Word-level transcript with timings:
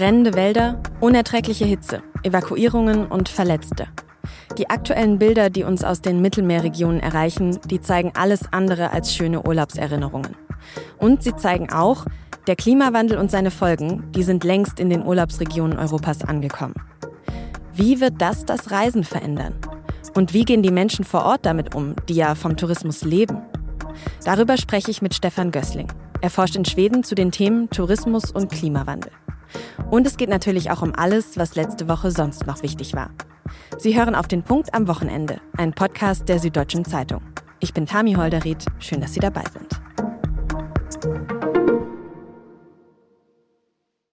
Brennende 0.00 0.32
Wälder, 0.32 0.80
unerträgliche 1.00 1.66
Hitze, 1.66 2.02
Evakuierungen 2.22 3.04
und 3.04 3.28
Verletzte. 3.28 3.86
Die 4.56 4.70
aktuellen 4.70 5.18
Bilder, 5.18 5.50
die 5.50 5.62
uns 5.62 5.84
aus 5.84 6.00
den 6.00 6.22
Mittelmeerregionen 6.22 7.00
erreichen, 7.00 7.58
die 7.66 7.82
zeigen 7.82 8.12
alles 8.14 8.50
andere 8.50 8.92
als 8.92 9.14
schöne 9.14 9.46
Urlaubserinnerungen. 9.46 10.34
Und 10.96 11.22
sie 11.22 11.36
zeigen 11.36 11.70
auch, 11.70 12.06
der 12.46 12.56
Klimawandel 12.56 13.18
und 13.18 13.30
seine 13.30 13.50
Folgen, 13.50 14.10
die 14.12 14.22
sind 14.22 14.42
längst 14.42 14.80
in 14.80 14.88
den 14.88 15.04
Urlaubsregionen 15.04 15.78
Europas 15.78 16.24
angekommen. 16.24 16.76
Wie 17.74 18.00
wird 18.00 18.14
das 18.22 18.46
das 18.46 18.70
Reisen 18.70 19.04
verändern? 19.04 19.54
Und 20.14 20.32
wie 20.32 20.46
gehen 20.46 20.62
die 20.62 20.72
Menschen 20.72 21.04
vor 21.04 21.26
Ort 21.26 21.44
damit 21.44 21.74
um, 21.74 21.94
die 22.08 22.14
ja 22.14 22.34
vom 22.36 22.56
Tourismus 22.56 23.04
leben? 23.04 23.42
Darüber 24.24 24.56
spreche 24.56 24.90
ich 24.90 25.02
mit 25.02 25.14
Stefan 25.14 25.50
Gößling. 25.50 25.88
Er 26.22 26.28
forscht 26.28 26.54
in 26.54 26.66
Schweden 26.66 27.02
zu 27.02 27.14
den 27.14 27.32
Themen 27.32 27.70
Tourismus 27.70 28.30
und 28.30 28.52
Klimawandel. 28.52 29.10
Und 29.90 30.06
es 30.06 30.18
geht 30.18 30.28
natürlich 30.28 30.70
auch 30.70 30.82
um 30.82 30.94
alles, 30.94 31.38
was 31.38 31.54
letzte 31.54 31.88
Woche 31.88 32.10
sonst 32.10 32.46
noch 32.46 32.62
wichtig 32.62 32.94
war. 32.94 33.10
Sie 33.78 33.98
hören 33.98 34.14
auf 34.14 34.28
den 34.28 34.42
Punkt 34.42 34.74
am 34.74 34.86
Wochenende, 34.86 35.40
ein 35.56 35.72
Podcast 35.72 36.28
der 36.28 36.38
Süddeutschen 36.38 36.84
Zeitung. 36.84 37.22
Ich 37.58 37.72
bin 37.72 37.86
Tami 37.86 38.12
Holderried, 38.12 38.66
schön, 38.80 39.00
dass 39.00 39.14
Sie 39.14 39.20
dabei 39.20 39.44
sind. 39.50 39.80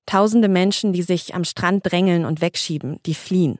Tausende 0.05 0.47
Menschen, 0.47 0.93
die 0.93 1.03
sich 1.03 1.35
am 1.35 1.43
Strand 1.43 1.91
drängeln 1.91 2.23
und 2.23 2.39
wegschieben, 2.39 2.99
die 3.05 3.15
fliehen. 3.15 3.59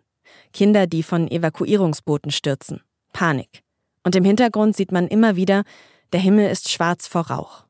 Kinder, 0.53 0.87
die 0.87 1.03
von 1.03 1.29
Evakuierungsbooten 1.29 2.31
stürzen. 2.31 2.81
Panik. 3.11 3.61
Und 4.05 4.15
im 4.15 4.23
Hintergrund 4.23 4.77
sieht 4.77 4.93
man 4.93 5.07
immer 5.07 5.35
wieder, 5.35 5.63
der 6.13 6.21
Himmel 6.21 6.49
ist 6.49 6.69
schwarz 6.69 7.07
vor 7.07 7.27
Rauch. 7.27 7.66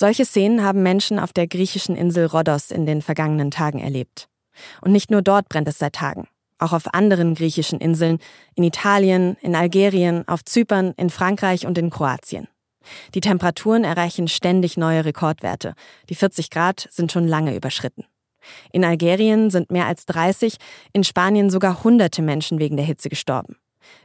Solche 0.00 0.24
Szenen 0.24 0.62
haben 0.62 0.84
Menschen 0.84 1.18
auf 1.18 1.32
der 1.32 1.48
griechischen 1.48 1.96
Insel 1.96 2.26
Rhodos 2.26 2.70
in 2.70 2.86
den 2.86 3.02
vergangenen 3.02 3.50
Tagen 3.50 3.80
erlebt. 3.80 4.28
Und 4.80 4.92
nicht 4.92 5.10
nur 5.10 5.22
dort 5.22 5.48
brennt 5.48 5.66
es 5.66 5.78
seit 5.78 5.94
Tagen. 5.94 6.28
Auch 6.60 6.72
auf 6.72 6.94
anderen 6.94 7.34
griechischen 7.34 7.80
Inseln, 7.80 8.20
in 8.54 8.62
Italien, 8.62 9.36
in 9.40 9.56
Algerien, 9.56 10.22
auf 10.28 10.44
Zypern, 10.44 10.94
in 10.96 11.10
Frankreich 11.10 11.66
und 11.66 11.76
in 11.78 11.90
Kroatien. 11.90 12.46
Die 13.16 13.20
Temperaturen 13.20 13.82
erreichen 13.82 14.28
ständig 14.28 14.76
neue 14.76 15.04
Rekordwerte. 15.04 15.74
Die 16.10 16.14
40 16.14 16.50
Grad 16.50 16.86
sind 16.92 17.10
schon 17.10 17.26
lange 17.26 17.56
überschritten. 17.56 18.04
In 18.70 18.84
Algerien 18.84 19.50
sind 19.50 19.72
mehr 19.72 19.86
als 19.86 20.06
30, 20.06 20.58
in 20.92 21.02
Spanien 21.02 21.50
sogar 21.50 21.82
hunderte 21.82 22.22
Menschen 22.22 22.60
wegen 22.60 22.76
der 22.76 22.86
Hitze 22.86 23.08
gestorben. 23.08 23.56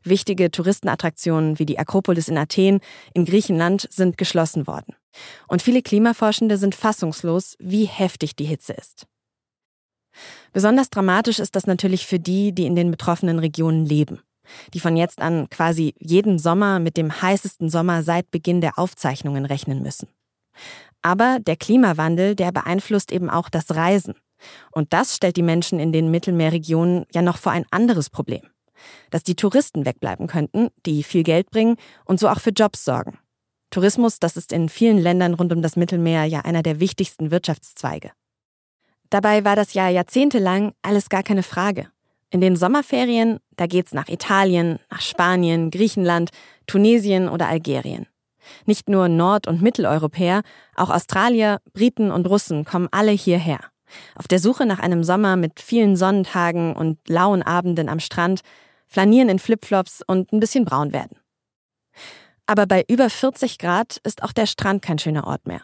Wichtige 0.04 0.52
Touristenattraktionen 0.52 1.60
wie 1.60 1.66
die 1.66 1.80
Akropolis 1.80 2.28
in 2.28 2.38
Athen 2.38 2.80
in 3.14 3.26
Griechenland 3.26 3.88
sind 3.92 4.18
geschlossen 4.18 4.68
worden. 4.68 4.96
Und 5.48 5.62
viele 5.62 5.82
Klimaforschende 5.82 6.58
sind 6.58 6.76
fassungslos, 6.76 7.56
wie 7.60 7.86
heftig 7.86 8.36
die 8.36 8.46
Hitze 8.46 8.74
ist. 8.74 9.06
Besonders 10.52 10.90
dramatisch 10.90 11.40
ist 11.40 11.56
das 11.56 11.66
natürlich 11.66 12.06
für 12.06 12.20
die, 12.20 12.54
die 12.54 12.66
in 12.66 12.76
den 12.76 12.92
betroffenen 12.92 13.40
Regionen 13.40 13.86
leben 13.86 14.22
die 14.74 14.80
von 14.80 14.98
jetzt 14.98 15.22
an 15.22 15.50
quasi 15.50 15.96
jeden 16.00 16.40
Sommer 16.40 16.80
mit 16.80 16.98
dem 16.98 17.22
heißesten 17.22 17.70
Sommer 17.70 18.04
seit 18.04 18.32
Beginn 18.32 18.62
der 18.62 18.78
Aufzeichnungen 18.78 19.46
rechnen 19.46 19.82
müssen. 19.82 20.08
Aber 21.02 21.40
der 21.40 21.58
Klimawandel, 21.58 22.36
der 22.36 22.52
beeinflusst 22.52 23.12
eben 23.12 23.30
auch 23.30 23.50
das 23.50 23.76
Reisen. 23.76 24.16
Und 24.72 24.94
das 24.94 25.16
stellt 25.16 25.38
die 25.38 25.44
Menschen 25.44 25.80
in 25.80 25.92
den 25.92 26.12
Mittelmeerregionen 26.12 27.06
ja 27.14 27.22
noch 27.22 27.38
vor 27.38 27.52
ein 27.52 27.66
anderes 27.72 28.10
Problem. 28.10 28.42
Dass 29.10 29.24
die 29.24 29.36
Touristen 29.36 29.86
wegbleiben 29.86 30.28
könnten, 30.28 30.70
die 30.86 31.04
viel 31.04 31.24
Geld 31.24 31.50
bringen 31.52 31.78
und 32.06 32.20
so 32.20 32.30
auch 32.30 32.40
für 32.40 32.52
Jobs 32.52 32.86
sorgen. 32.86 33.18
Tourismus, 33.70 34.20
das 34.20 34.38
ist 34.38 34.52
in 34.52 34.70
vielen 34.70 35.00
Ländern 35.00 35.34
rund 35.34 35.52
um 35.52 35.62
das 35.62 35.76
Mittelmeer 35.76 36.26
ja 36.26 36.42
einer 36.42 36.62
der 36.62 36.80
wichtigsten 36.80 37.32
Wirtschaftszweige. 37.32 38.12
Dabei 39.10 39.46
war 39.46 39.56
das 39.56 39.74
ja 39.74 39.90
jahrzehntelang 39.90 40.74
alles 40.82 41.10
gar 41.10 41.24
keine 41.24 41.44
Frage. 41.44 41.88
In 42.30 42.42
den 42.42 42.56
Sommerferien, 42.56 43.40
da 43.58 43.68
geht's 43.68 43.94
nach 43.94 44.10
Italien, 44.10 44.80
nach 44.90 45.02
Spanien, 45.02 45.70
Griechenland, 45.70 46.32
Tunesien 46.66 47.30
oder 47.30 47.48
Algerien. 47.48 48.08
Nicht 48.66 48.90
nur 48.90 49.08
Nord- 49.08 49.48
und 49.48 49.62
Mitteleuropäer, 49.62 50.42
auch 50.76 50.90
Australier, 50.90 51.60
Briten 51.74 52.12
und 52.12 52.28
Russen 52.28 52.66
kommen 52.66 52.88
alle 52.92 53.12
hierher. 53.12 53.60
Auf 54.16 54.28
der 54.28 54.40
Suche 54.40 54.66
nach 54.66 54.80
einem 54.80 55.04
Sommer 55.04 55.36
mit 55.36 55.60
vielen 55.60 55.96
Sonnentagen 55.96 56.76
und 56.76 56.98
lauen 57.08 57.44
Abenden 57.44 57.90
am 57.90 58.00
Strand, 58.00 58.42
flanieren 58.88 59.30
in 59.30 59.40
Flipflops 59.40 60.02
und 60.06 60.32
ein 60.32 60.40
bisschen 60.40 60.66
braun 60.66 60.94
werden. 60.94 61.18
Aber 62.46 62.66
bei 62.66 62.84
über 62.88 63.10
40 63.10 63.58
Grad 63.58 63.98
ist 64.04 64.24
auch 64.24 64.34
der 64.34 64.46
Strand 64.46 64.82
kein 64.82 65.00
schöner 65.00 65.28
Ort 65.28 65.48
mehr. 65.48 65.62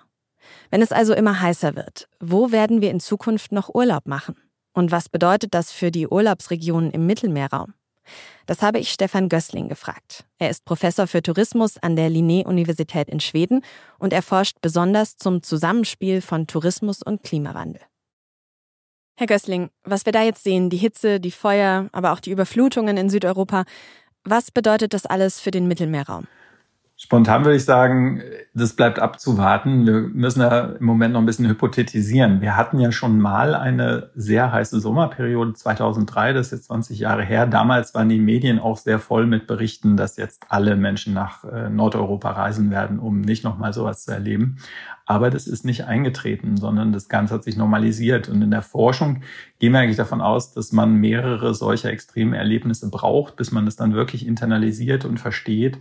Wenn 0.72 0.82
es 0.82 0.92
also 0.92 1.14
immer 1.14 1.42
heißer 1.42 1.76
wird, 1.76 2.08
wo 2.20 2.52
werden 2.52 2.82
wir 2.82 2.92
in 2.92 3.00
Zukunft 3.00 3.52
noch 3.52 3.74
Urlaub 3.74 4.08
machen? 4.08 4.36
Und 4.74 4.92
was 4.92 5.10
bedeutet 5.10 5.54
das 5.54 5.72
für 5.72 5.92
die 5.92 6.08
Urlaubsregionen 6.08 6.92
im 6.92 7.06
Mittelmeerraum? 7.06 7.74
Das 8.46 8.62
habe 8.62 8.80
ich 8.80 8.92
Stefan 8.92 9.30
Gößling 9.30 9.68
gefragt. 9.68 10.26
Er 10.38 10.50
ist 10.50 10.66
Professor 10.66 11.06
für 11.06 11.22
Tourismus 11.22 11.78
an 11.78 11.96
der 11.96 12.10
Linné-Universität 12.10 13.10
in 13.10 13.20
Schweden 13.20 13.62
und 14.00 14.14
er 14.14 14.24
forscht 14.24 14.58
besonders 14.62 15.18
zum 15.18 15.44
Zusammenspiel 15.44 16.22
von 16.22 16.48
Tourismus 16.48 17.04
und 17.04 17.24
Klimawandel. 17.24 17.82
Herr 19.20 19.28
Gößling, 19.28 19.70
was 19.84 20.06
wir 20.06 20.14
da 20.14 20.24
jetzt 20.24 20.46
sehen, 20.46 20.70
die 20.70 20.78
Hitze, 20.78 21.20
die 21.20 21.32
Feuer, 21.32 21.90
aber 21.92 22.14
auch 22.14 22.22
die 22.22 22.32
Überflutungen 22.32 22.96
in 22.96 23.10
Südeuropa, 23.10 23.66
was 24.24 24.50
bedeutet 24.50 24.94
das 24.94 25.06
alles 25.06 25.42
für 25.42 25.52
den 25.52 25.68
Mittelmeerraum? 25.68 26.26
Spontan 27.02 27.46
würde 27.46 27.56
ich 27.56 27.64
sagen, 27.64 28.22
das 28.54 28.74
bleibt 28.74 29.00
abzuwarten. 29.00 29.86
Wir 29.86 30.02
müssen 30.02 30.42
da 30.42 30.74
im 30.78 30.86
Moment 30.86 31.14
noch 31.14 31.22
ein 31.22 31.26
bisschen 31.26 31.48
hypothetisieren. 31.48 32.42
Wir 32.42 32.58
hatten 32.58 32.78
ja 32.78 32.92
schon 32.92 33.22
mal 33.22 33.56
eine 33.56 34.10
sehr 34.16 34.52
heiße 34.52 34.82
Sommerperiode 34.82 35.54
2003, 35.54 36.34
das 36.34 36.48
ist 36.48 36.52
jetzt 36.52 36.66
20 36.66 37.00
Jahre 37.00 37.24
her. 37.24 37.48
Damals 37.48 37.96
waren 37.96 38.10
die 38.10 38.20
Medien 38.20 38.60
auch 38.60 38.76
sehr 38.76 39.00
voll 39.00 39.28
mit 39.28 39.48
Berichten, 39.48 39.96
dass 39.96 40.18
jetzt 40.18 40.44
alle 40.50 40.76
Menschen 40.76 41.14
nach 41.14 41.46
äh, 41.46 41.70
Nordeuropa 41.70 42.32
reisen 42.32 42.70
werden, 42.70 43.00
um 43.00 43.22
nicht 43.22 43.46
nochmal 43.46 43.72
sowas 43.72 44.04
zu 44.04 44.12
erleben. 44.12 44.58
Aber 45.06 45.30
das 45.30 45.48
ist 45.48 45.64
nicht 45.64 45.86
eingetreten, 45.86 46.58
sondern 46.58 46.92
das 46.92 47.08
Ganze 47.08 47.36
hat 47.36 47.46
sich 47.46 47.56
normalisiert. 47.56 48.28
Und 48.28 48.42
in 48.42 48.52
der 48.52 48.62
Forschung 48.62 49.22
gehen 49.60 49.72
wir 49.72 49.80
eigentlich 49.80 49.96
davon 49.96 50.20
aus, 50.20 50.52
dass 50.52 50.74
man 50.74 50.96
mehrere 50.96 51.54
solcher 51.56 51.92
extremen 51.92 52.34
Erlebnisse 52.34 52.90
braucht, 52.90 53.38
bis 53.38 53.54
man 53.54 53.64
das 53.64 53.78
dann 53.78 53.94
wirklich 53.94 54.28
internalisiert 54.28 55.06
und 55.06 55.18
versteht 55.18 55.78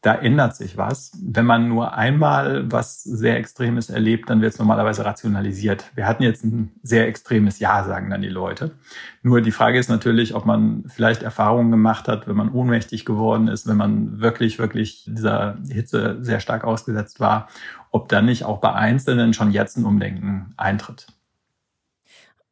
da 0.00 0.14
ändert 0.14 0.54
sich 0.54 0.76
was. 0.76 1.10
Wenn 1.20 1.44
man 1.44 1.68
nur 1.68 1.94
einmal 1.94 2.70
was 2.70 3.02
sehr 3.02 3.36
Extremes 3.36 3.90
erlebt, 3.90 4.30
dann 4.30 4.40
wird 4.40 4.52
es 4.52 4.58
normalerweise 4.58 5.04
rationalisiert. 5.04 5.90
Wir 5.96 6.06
hatten 6.06 6.22
jetzt 6.22 6.44
ein 6.44 6.72
sehr 6.82 7.08
extremes 7.08 7.58
Jahr, 7.58 7.84
sagen 7.84 8.08
dann 8.08 8.22
die 8.22 8.28
Leute. 8.28 8.76
Nur 9.22 9.40
die 9.40 9.50
Frage 9.50 9.78
ist 9.78 9.88
natürlich, 9.88 10.34
ob 10.36 10.46
man 10.46 10.84
vielleicht 10.86 11.24
Erfahrungen 11.24 11.72
gemacht 11.72 12.06
hat, 12.06 12.28
wenn 12.28 12.36
man 12.36 12.52
ohnmächtig 12.52 13.04
geworden 13.04 13.48
ist, 13.48 13.66
wenn 13.66 13.76
man 13.76 14.20
wirklich, 14.20 14.60
wirklich 14.60 15.04
dieser 15.08 15.58
Hitze 15.68 16.18
sehr 16.20 16.38
stark 16.38 16.62
ausgesetzt 16.62 17.18
war, 17.18 17.48
ob 17.90 18.08
dann 18.08 18.26
nicht 18.26 18.44
auch 18.44 18.58
bei 18.58 18.72
Einzelnen 18.72 19.34
schon 19.34 19.50
jetzt 19.50 19.76
ein 19.76 19.84
Umdenken 19.84 20.54
eintritt. 20.56 21.08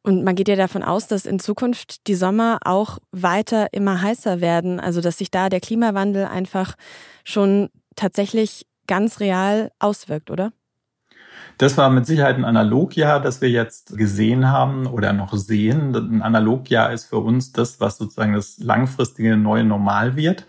Und 0.07 0.23
man 0.23 0.35
geht 0.35 0.47
ja 0.47 0.55
davon 0.55 0.83
aus, 0.83 1.07
dass 1.07 1.25
in 1.25 1.37
Zukunft 1.37 2.07
die 2.07 2.15
Sommer 2.15 2.59
auch 2.63 2.99
weiter 3.11 3.73
immer 3.73 4.01
heißer 4.01 4.39
werden. 4.39 4.79
Also 4.79 5.01
dass 5.01 5.17
sich 5.17 5.31
da 5.31 5.49
der 5.49 5.59
Klimawandel 5.59 6.23
einfach 6.23 6.75
schon 7.25 7.67
tatsächlich 7.97 8.65
ganz 8.87 9.19
real 9.19 9.69
auswirkt, 9.79 10.31
oder? 10.31 10.53
Das 11.57 11.75
war 11.77 11.89
mit 11.89 12.05
Sicherheit 12.05 12.37
ein 12.37 12.45
Analogjahr, 12.45 13.19
das 13.19 13.41
wir 13.41 13.49
jetzt 13.49 13.97
gesehen 13.97 14.49
haben 14.49 14.87
oder 14.87 15.11
noch 15.11 15.33
sehen. 15.33 15.93
Ein 15.93 16.21
Analogjahr 16.21 16.93
ist 16.93 17.07
für 17.07 17.17
uns 17.17 17.51
das, 17.51 17.81
was 17.81 17.97
sozusagen 17.97 18.31
das 18.31 18.59
langfristige 18.59 19.35
neue 19.35 19.65
Normal 19.65 20.15
wird. 20.15 20.45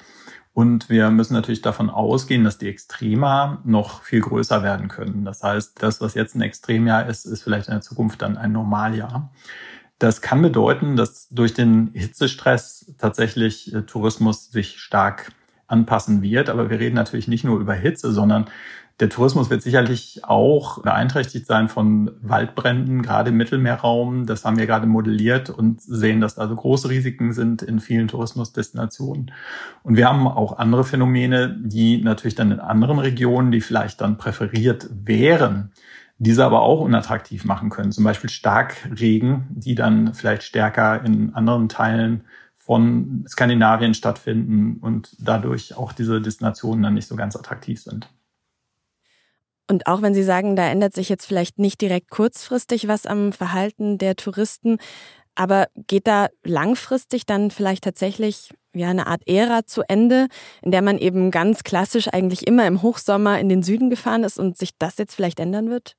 Und 0.59 0.91
wir 0.91 1.13
müssen 1.13 1.35
natürlich 1.35 1.63
davon 1.63 1.89
ausgehen, 1.89 2.43
dass 2.43 2.59
die 2.59 2.67
Extrema 2.67 3.63
noch 3.63 4.03
viel 4.03 4.21
größer 4.21 4.65
werden 4.65 4.89
können. 4.89 5.25
Das 5.25 5.45
heißt, 5.45 5.81
das, 5.81 6.01
was 6.01 6.15
jetzt 6.15 6.35
ein 6.35 6.41
Extremjahr 6.41 7.07
ist, 7.09 7.27
ist 7.27 7.45
vielleicht 7.45 7.69
in 7.69 7.75
der 7.75 7.81
Zukunft 7.81 8.23
dann 8.23 8.37
ein 8.37 8.51
Normaljahr. 8.51 9.31
Das 10.01 10.21
kann 10.21 10.43
bedeuten, 10.43 10.97
dass 10.97 11.29
durch 11.29 11.55
den 11.55 11.93
Hitzestress 11.95 12.93
tatsächlich 12.99 13.73
äh, 13.73 13.83
Tourismus 13.83 14.51
sich 14.51 14.81
stark 14.81 15.31
anpassen 15.69 16.23
wird. 16.23 16.51
Aber 16.51 16.71
wir 16.71 16.81
reden 16.81 16.97
natürlich 16.97 17.29
nicht 17.29 17.45
nur 17.45 17.61
über 17.61 17.75
Hitze, 17.75 18.11
sondern 18.11 18.47
der 19.01 19.09
Tourismus 19.09 19.49
wird 19.49 19.63
sicherlich 19.63 20.25
auch 20.25 20.83
beeinträchtigt 20.83 21.47
sein 21.47 21.69
von 21.69 22.11
Waldbränden, 22.21 23.03
gerade 23.03 23.31
im 23.31 23.37
Mittelmeerraum. 23.37 24.27
Das 24.27 24.45
haben 24.45 24.59
wir 24.59 24.67
gerade 24.67 24.89
modelliert 24.89 25.51
und 25.51 25.81
sehen, 25.81 26.21
dass 26.21 26.35
da 26.35 26.49
so 26.49 26.57
große 26.57 26.89
Risiken 26.89 27.33
sind 27.33 27.63
in 27.63 27.79
vielen 27.79 28.09
Tourismusdestinationen. 28.09 29.31
Und 29.85 29.97
wir 29.97 30.09
haben 30.09 30.27
auch 30.27 30.59
andere 30.59 30.83
Phänomene, 30.83 31.57
die 31.63 32.03
natürlich 32.03 32.35
dann 32.35 32.51
in 32.51 32.59
anderen 32.59 32.99
Regionen, 32.99 33.53
die 33.53 33.61
vielleicht 33.61 34.01
dann 34.01 34.19
präferiert 34.19 34.89
wären, 34.91 35.71
diese 36.19 36.45
aber 36.45 36.63
auch 36.63 36.81
unattraktiv 36.81 37.45
machen 37.45 37.71
können. 37.71 37.93
Zum 37.93 38.03
Beispiel 38.03 38.31
Starkregen, 38.31 39.47
die 39.51 39.77
dann 39.77 40.13
vielleicht 40.13 40.43
stärker 40.43 41.05
in 41.05 41.35
anderen 41.35 41.69
Teilen 41.69 42.25
von 42.57 43.25
Skandinavien 43.29 43.95
stattfinden 43.95 44.79
und 44.81 45.17
dadurch 45.21 45.77
auch 45.77 45.93
diese 45.93 46.21
Destinationen 46.21 46.83
dann 46.83 46.95
nicht 46.95 47.07
so 47.07 47.15
ganz 47.15 47.37
attraktiv 47.37 47.81
sind. 47.81 48.09
Und 49.71 49.87
auch 49.87 50.03
wenn 50.03 50.15
Sie 50.15 50.23
sagen, 50.23 50.57
da 50.57 50.67
ändert 50.67 50.95
sich 50.95 51.09
jetzt 51.09 51.27
vielleicht 51.27 51.59
nicht 51.59 51.81
direkt 51.81 52.11
kurzfristig 52.11 52.89
was 52.89 53.07
am 53.07 53.33
Verhalten 53.33 53.99
der 53.99 54.17
Touristen, 54.17 54.79
aber 55.35 55.69
geht 55.87 56.07
da 56.07 56.29
langfristig 56.43 57.27
dann 57.27 57.51
vielleicht 57.51 57.85
tatsächlich 57.85 58.51
ja 58.75 58.89
eine 58.89 59.07
Art 59.07 59.23
Ära 59.27 59.67
zu 59.67 59.83
Ende, 59.87 60.29
in 60.63 60.73
der 60.73 60.83
man 60.83 60.99
eben 60.99 61.31
ganz 61.31 61.63
klassisch 61.63 62.09
eigentlich 62.09 62.47
immer 62.47 62.67
im 62.67 62.83
Hochsommer 62.83 63.39
in 63.39 63.49
den 63.49 63.63
Süden 63.63 63.91
gefahren 63.91 64.25
ist 64.25 64.39
und 64.39 64.59
sich 64.59 64.71
das 64.79 64.99
jetzt 64.99 65.15
vielleicht 65.15 65.39
ändern 65.39 65.71
wird? 65.71 65.95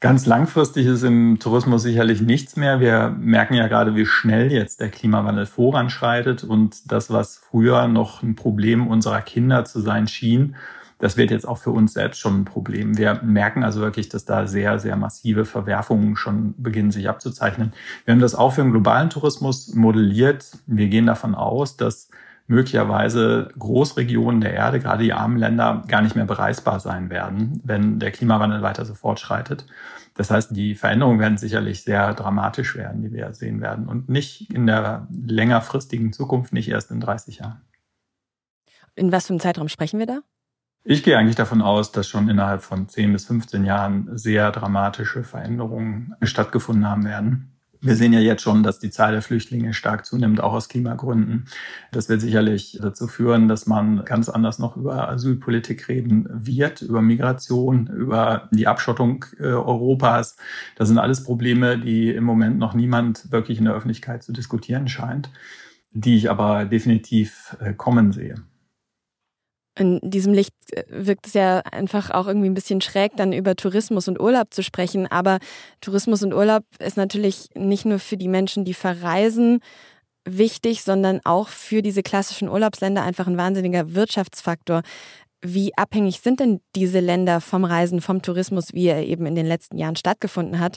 Ganz 0.00 0.26
langfristig 0.26 0.86
ist 0.86 1.02
im 1.02 1.40
Tourismus 1.40 1.82
sicherlich 1.82 2.20
nichts 2.20 2.54
mehr. 2.54 2.78
Wir 2.78 3.10
merken 3.18 3.54
ja 3.54 3.66
gerade, 3.66 3.96
wie 3.96 4.06
schnell 4.06 4.52
jetzt 4.52 4.80
der 4.80 4.90
Klimawandel 4.90 5.44
voranschreitet 5.44 6.44
und 6.44 6.92
das, 6.92 7.10
was 7.10 7.36
früher 7.36 7.88
noch 7.88 8.22
ein 8.22 8.36
Problem 8.36 8.86
unserer 8.86 9.20
Kinder 9.20 9.64
zu 9.64 9.80
sein 9.80 10.06
schien, 10.06 10.54
das 10.98 11.16
wird 11.16 11.30
jetzt 11.30 11.46
auch 11.46 11.58
für 11.58 11.70
uns 11.70 11.92
selbst 11.92 12.18
schon 12.18 12.40
ein 12.40 12.44
Problem. 12.44 12.98
Wir 12.98 13.20
merken 13.22 13.62
also 13.62 13.80
wirklich, 13.80 14.08
dass 14.08 14.24
da 14.24 14.46
sehr, 14.46 14.78
sehr 14.78 14.96
massive 14.96 15.44
Verwerfungen 15.44 16.16
schon 16.16 16.54
beginnen 16.58 16.90
sich 16.90 17.08
abzuzeichnen. 17.08 17.72
Wir 18.04 18.12
haben 18.12 18.20
das 18.20 18.34
auch 18.34 18.52
für 18.52 18.62
den 18.62 18.72
globalen 18.72 19.08
Tourismus 19.08 19.74
modelliert. 19.74 20.58
Wir 20.66 20.88
gehen 20.88 21.06
davon 21.06 21.34
aus, 21.34 21.76
dass 21.76 22.08
möglicherweise 22.48 23.48
Großregionen 23.58 24.40
der 24.40 24.54
Erde, 24.54 24.80
gerade 24.80 25.04
die 25.04 25.12
armen 25.12 25.36
Länder, 25.36 25.84
gar 25.86 26.02
nicht 26.02 26.16
mehr 26.16 26.24
bereisbar 26.24 26.80
sein 26.80 27.10
werden, 27.10 27.60
wenn 27.62 28.00
der 28.00 28.10
Klimawandel 28.10 28.62
weiter 28.62 28.84
so 28.84 28.94
fortschreitet. 28.94 29.66
Das 30.14 30.32
heißt, 30.32 30.56
die 30.56 30.74
Veränderungen 30.74 31.20
werden 31.20 31.38
sicherlich 31.38 31.84
sehr 31.84 32.12
dramatisch 32.14 32.74
werden, 32.74 33.02
die 33.02 33.12
wir 33.12 33.32
sehen 33.34 33.60
werden 33.60 33.86
und 33.86 34.08
nicht 34.08 34.52
in 34.52 34.66
der 34.66 35.06
längerfristigen 35.10 36.12
Zukunft, 36.12 36.52
nicht 36.52 36.68
erst 36.68 36.90
in 36.90 37.00
30 37.00 37.38
Jahren. 37.38 37.60
In 38.96 39.12
was 39.12 39.28
für 39.28 39.34
einem 39.34 39.40
Zeitraum 39.40 39.68
sprechen 39.68 40.00
wir 40.00 40.06
da? 40.06 40.20
Ich 40.90 41.02
gehe 41.02 41.18
eigentlich 41.18 41.36
davon 41.36 41.60
aus, 41.60 41.92
dass 41.92 42.08
schon 42.08 42.30
innerhalb 42.30 42.62
von 42.62 42.88
10 42.88 43.12
bis 43.12 43.26
15 43.26 43.62
Jahren 43.62 44.08
sehr 44.16 44.50
dramatische 44.50 45.22
Veränderungen 45.22 46.14
stattgefunden 46.22 46.88
haben 46.88 47.04
werden. 47.04 47.52
Wir 47.82 47.94
sehen 47.94 48.14
ja 48.14 48.20
jetzt 48.20 48.40
schon, 48.40 48.62
dass 48.62 48.78
die 48.78 48.88
Zahl 48.88 49.12
der 49.12 49.20
Flüchtlinge 49.20 49.74
stark 49.74 50.06
zunimmt, 50.06 50.40
auch 50.40 50.54
aus 50.54 50.70
Klimagründen. 50.70 51.44
Das 51.92 52.08
wird 52.08 52.22
sicherlich 52.22 52.78
dazu 52.80 53.06
führen, 53.06 53.48
dass 53.48 53.66
man 53.66 54.02
ganz 54.06 54.30
anders 54.30 54.58
noch 54.58 54.78
über 54.78 55.10
Asylpolitik 55.10 55.88
reden 55.88 56.26
wird, 56.30 56.80
über 56.80 57.02
Migration, 57.02 57.88
über 57.88 58.48
die 58.50 58.66
Abschottung 58.66 59.26
äh, 59.38 59.42
Europas. 59.42 60.38
Das 60.76 60.88
sind 60.88 60.96
alles 60.96 61.22
Probleme, 61.22 61.78
die 61.78 62.08
im 62.08 62.24
Moment 62.24 62.56
noch 62.56 62.72
niemand 62.72 63.30
wirklich 63.30 63.58
in 63.58 63.66
der 63.66 63.74
Öffentlichkeit 63.74 64.22
zu 64.22 64.32
diskutieren 64.32 64.88
scheint, 64.88 65.30
die 65.90 66.16
ich 66.16 66.30
aber 66.30 66.64
definitiv 66.64 67.58
äh, 67.60 67.74
kommen 67.74 68.12
sehe 68.12 68.36
in 69.78 70.00
diesem 70.02 70.32
Licht 70.32 70.54
äh, 70.72 70.84
wirkt 70.88 71.26
es 71.26 71.34
ja 71.34 71.60
einfach 71.60 72.10
auch 72.10 72.26
irgendwie 72.26 72.48
ein 72.48 72.54
bisschen 72.54 72.80
schräg, 72.80 73.12
dann 73.16 73.32
über 73.32 73.56
Tourismus 73.56 74.08
und 74.08 74.20
Urlaub 74.20 74.52
zu 74.52 74.62
sprechen. 74.62 75.06
Aber 75.06 75.38
Tourismus 75.80 76.22
und 76.22 76.34
Urlaub 76.34 76.64
ist 76.78 76.96
natürlich 76.96 77.48
nicht 77.54 77.84
nur 77.84 77.98
für 77.98 78.16
die 78.16 78.28
Menschen, 78.28 78.64
die 78.64 78.74
verreisen, 78.74 79.60
wichtig, 80.24 80.82
sondern 80.82 81.20
auch 81.24 81.48
für 81.48 81.82
diese 81.82 82.02
klassischen 82.02 82.48
Urlaubsländer 82.48 83.02
einfach 83.02 83.26
ein 83.26 83.38
wahnsinniger 83.38 83.94
Wirtschaftsfaktor. 83.94 84.82
Wie 85.40 85.76
abhängig 85.76 86.20
sind 86.20 86.40
denn 86.40 86.60
diese 86.74 87.00
Länder 87.00 87.40
vom 87.40 87.64
Reisen, 87.64 88.00
vom 88.00 88.22
Tourismus, 88.22 88.74
wie 88.74 88.86
er 88.86 89.04
eben 89.06 89.24
in 89.26 89.36
den 89.36 89.46
letzten 89.46 89.78
Jahren 89.78 89.96
stattgefunden 89.96 90.58
hat, 90.58 90.76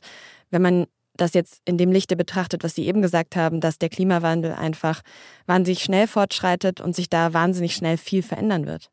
wenn 0.51 0.62
man 0.62 0.86
das 1.18 1.34
jetzt 1.34 1.62
in 1.66 1.78
dem 1.78 1.92
Lichte 1.92 2.16
betrachtet, 2.16 2.63
was 2.63 2.75
Sie 2.75 2.88
eben 2.88 3.02
gesagt 3.02 3.36
haben, 3.36 3.60
dass 3.60 3.78
der 3.78 3.90
Klimawandel 3.90 4.54
einfach 4.54 5.02
wahnsinnig 5.46 5.84
schnell 5.84 6.08
fortschreitet 6.08 6.81
und 6.81 6.96
sich 6.96 7.10
da 7.10 7.34
wahnsinnig 7.34 7.75
schnell 7.75 7.98
viel 7.98 8.24
verändern 8.24 8.66
wird? 8.66 8.90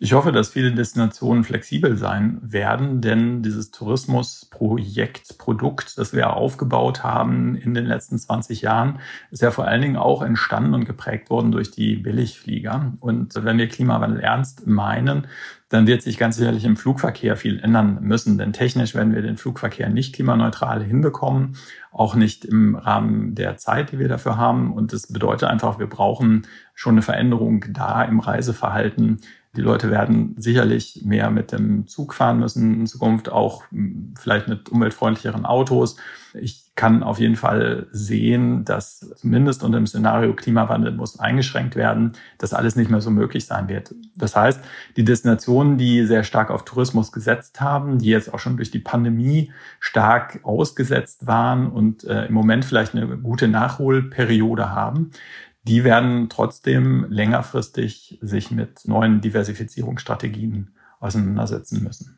Ich 0.00 0.12
hoffe, 0.12 0.30
dass 0.30 0.50
viele 0.50 0.72
Destinationen 0.72 1.42
flexibel 1.42 1.96
sein 1.96 2.38
werden, 2.40 3.00
denn 3.00 3.42
dieses 3.42 3.72
Tourismusprojekt, 3.72 5.38
Produkt, 5.38 5.98
das 5.98 6.12
wir 6.12 6.34
aufgebaut 6.34 7.02
haben 7.02 7.56
in 7.56 7.74
den 7.74 7.84
letzten 7.84 8.16
20 8.16 8.62
Jahren, 8.62 9.00
ist 9.32 9.42
ja 9.42 9.50
vor 9.50 9.66
allen 9.66 9.82
Dingen 9.82 9.96
auch 9.96 10.22
entstanden 10.22 10.74
und 10.74 10.84
geprägt 10.84 11.30
worden 11.30 11.50
durch 11.50 11.72
die 11.72 11.96
Billigflieger. 11.96 12.92
Und 13.00 13.34
wenn 13.42 13.58
wir 13.58 13.66
Klimawandel 13.66 14.20
ernst 14.20 14.68
meinen, 14.68 15.26
dann 15.68 15.86
wird 15.86 16.02
sich 16.02 16.16
ganz 16.16 16.36
sicherlich 16.36 16.64
im 16.64 16.76
Flugverkehr 16.76 17.36
viel 17.36 17.60
ändern 17.60 17.98
müssen, 18.00 18.38
denn 18.38 18.52
technisch 18.52 18.94
werden 18.94 19.14
wir 19.14 19.22
den 19.22 19.36
Flugverkehr 19.36 19.90
nicht 19.90 20.14
klimaneutral 20.14 20.82
hinbekommen, 20.82 21.56
auch 21.92 22.14
nicht 22.14 22.44
im 22.44 22.74
Rahmen 22.74 23.34
der 23.34 23.58
Zeit, 23.58 23.92
die 23.92 23.98
wir 23.98 24.08
dafür 24.08 24.38
haben. 24.38 24.72
Und 24.72 24.92
das 24.92 25.12
bedeutet 25.12 25.48
einfach, 25.48 25.78
wir 25.78 25.88
brauchen 25.88 26.46
schon 26.74 26.94
eine 26.94 27.02
Veränderung 27.02 27.64
da 27.70 28.02
im 28.02 28.20
Reiseverhalten, 28.20 29.20
die 29.56 29.62
Leute 29.62 29.90
werden 29.90 30.34
sicherlich 30.36 31.02
mehr 31.04 31.30
mit 31.30 31.52
dem 31.52 31.86
Zug 31.86 32.14
fahren 32.14 32.38
müssen 32.38 32.80
in 32.80 32.86
Zukunft, 32.86 33.28
auch 33.28 33.64
vielleicht 34.16 34.46
mit 34.46 34.68
umweltfreundlicheren 34.68 35.46
Autos. 35.46 35.96
Ich 36.34 36.67
kann 36.78 37.02
auf 37.02 37.18
jeden 37.18 37.34
Fall 37.34 37.88
sehen, 37.90 38.64
dass 38.64 39.00
zumindest 39.16 39.64
unter 39.64 39.80
dem 39.80 39.86
Szenario 39.88 40.32
Klimawandel 40.32 40.92
muss 40.92 41.18
eingeschränkt 41.18 41.74
werden, 41.74 42.12
dass 42.38 42.54
alles 42.54 42.76
nicht 42.76 42.88
mehr 42.88 43.00
so 43.00 43.10
möglich 43.10 43.46
sein 43.46 43.68
wird. 43.68 43.96
Das 44.14 44.36
heißt, 44.36 44.60
die 44.96 45.02
Destinationen, 45.02 45.76
die 45.76 46.06
sehr 46.06 46.22
stark 46.22 46.52
auf 46.52 46.64
Tourismus 46.64 47.10
gesetzt 47.10 47.60
haben, 47.60 47.98
die 47.98 48.10
jetzt 48.10 48.32
auch 48.32 48.38
schon 48.38 48.56
durch 48.56 48.70
die 48.70 48.78
Pandemie 48.78 49.50
stark 49.80 50.38
ausgesetzt 50.44 51.26
waren 51.26 51.68
und 51.68 52.04
äh, 52.04 52.26
im 52.26 52.34
Moment 52.34 52.64
vielleicht 52.64 52.94
eine 52.94 53.18
gute 53.18 53.48
Nachholperiode 53.48 54.70
haben, 54.70 55.10
die 55.64 55.82
werden 55.82 56.28
trotzdem 56.28 57.06
längerfristig 57.10 58.20
sich 58.22 58.52
mit 58.52 58.86
neuen 58.86 59.20
Diversifizierungsstrategien 59.20 60.70
auseinandersetzen 61.00 61.82
müssen. 61.82 62.17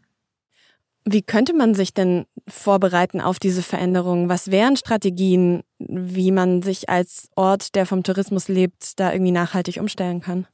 Wie 1.04 1.22
könnte 1.22 1.54
man 1.54 1.74
sich 1.74 1.94
denn 1.94 2.26
vorbereiten 2.46 3.20
auf 3.20 3.38
diese 3.38 3.62
Veränderungen? 3.62 4.28
Was 4.28 4.50
wären 4.50 4.76
Strategien, 4.76 5.62
wie 5.78 6.30
man 6.30 6.62
sich 6.62 6.88
als 6.88 7.28
Ort, 7.36 7.74
der 7.74 7.86
vom 7.86 8.02
Tourismus 8.02 8.48
lebt, 8.48 9.00
da 9.00 9.12
irgendwie 9.12 9.32
nachhaltig 9.32 9.78
umstellen 9.78 10.20
kann? 10.20 10.46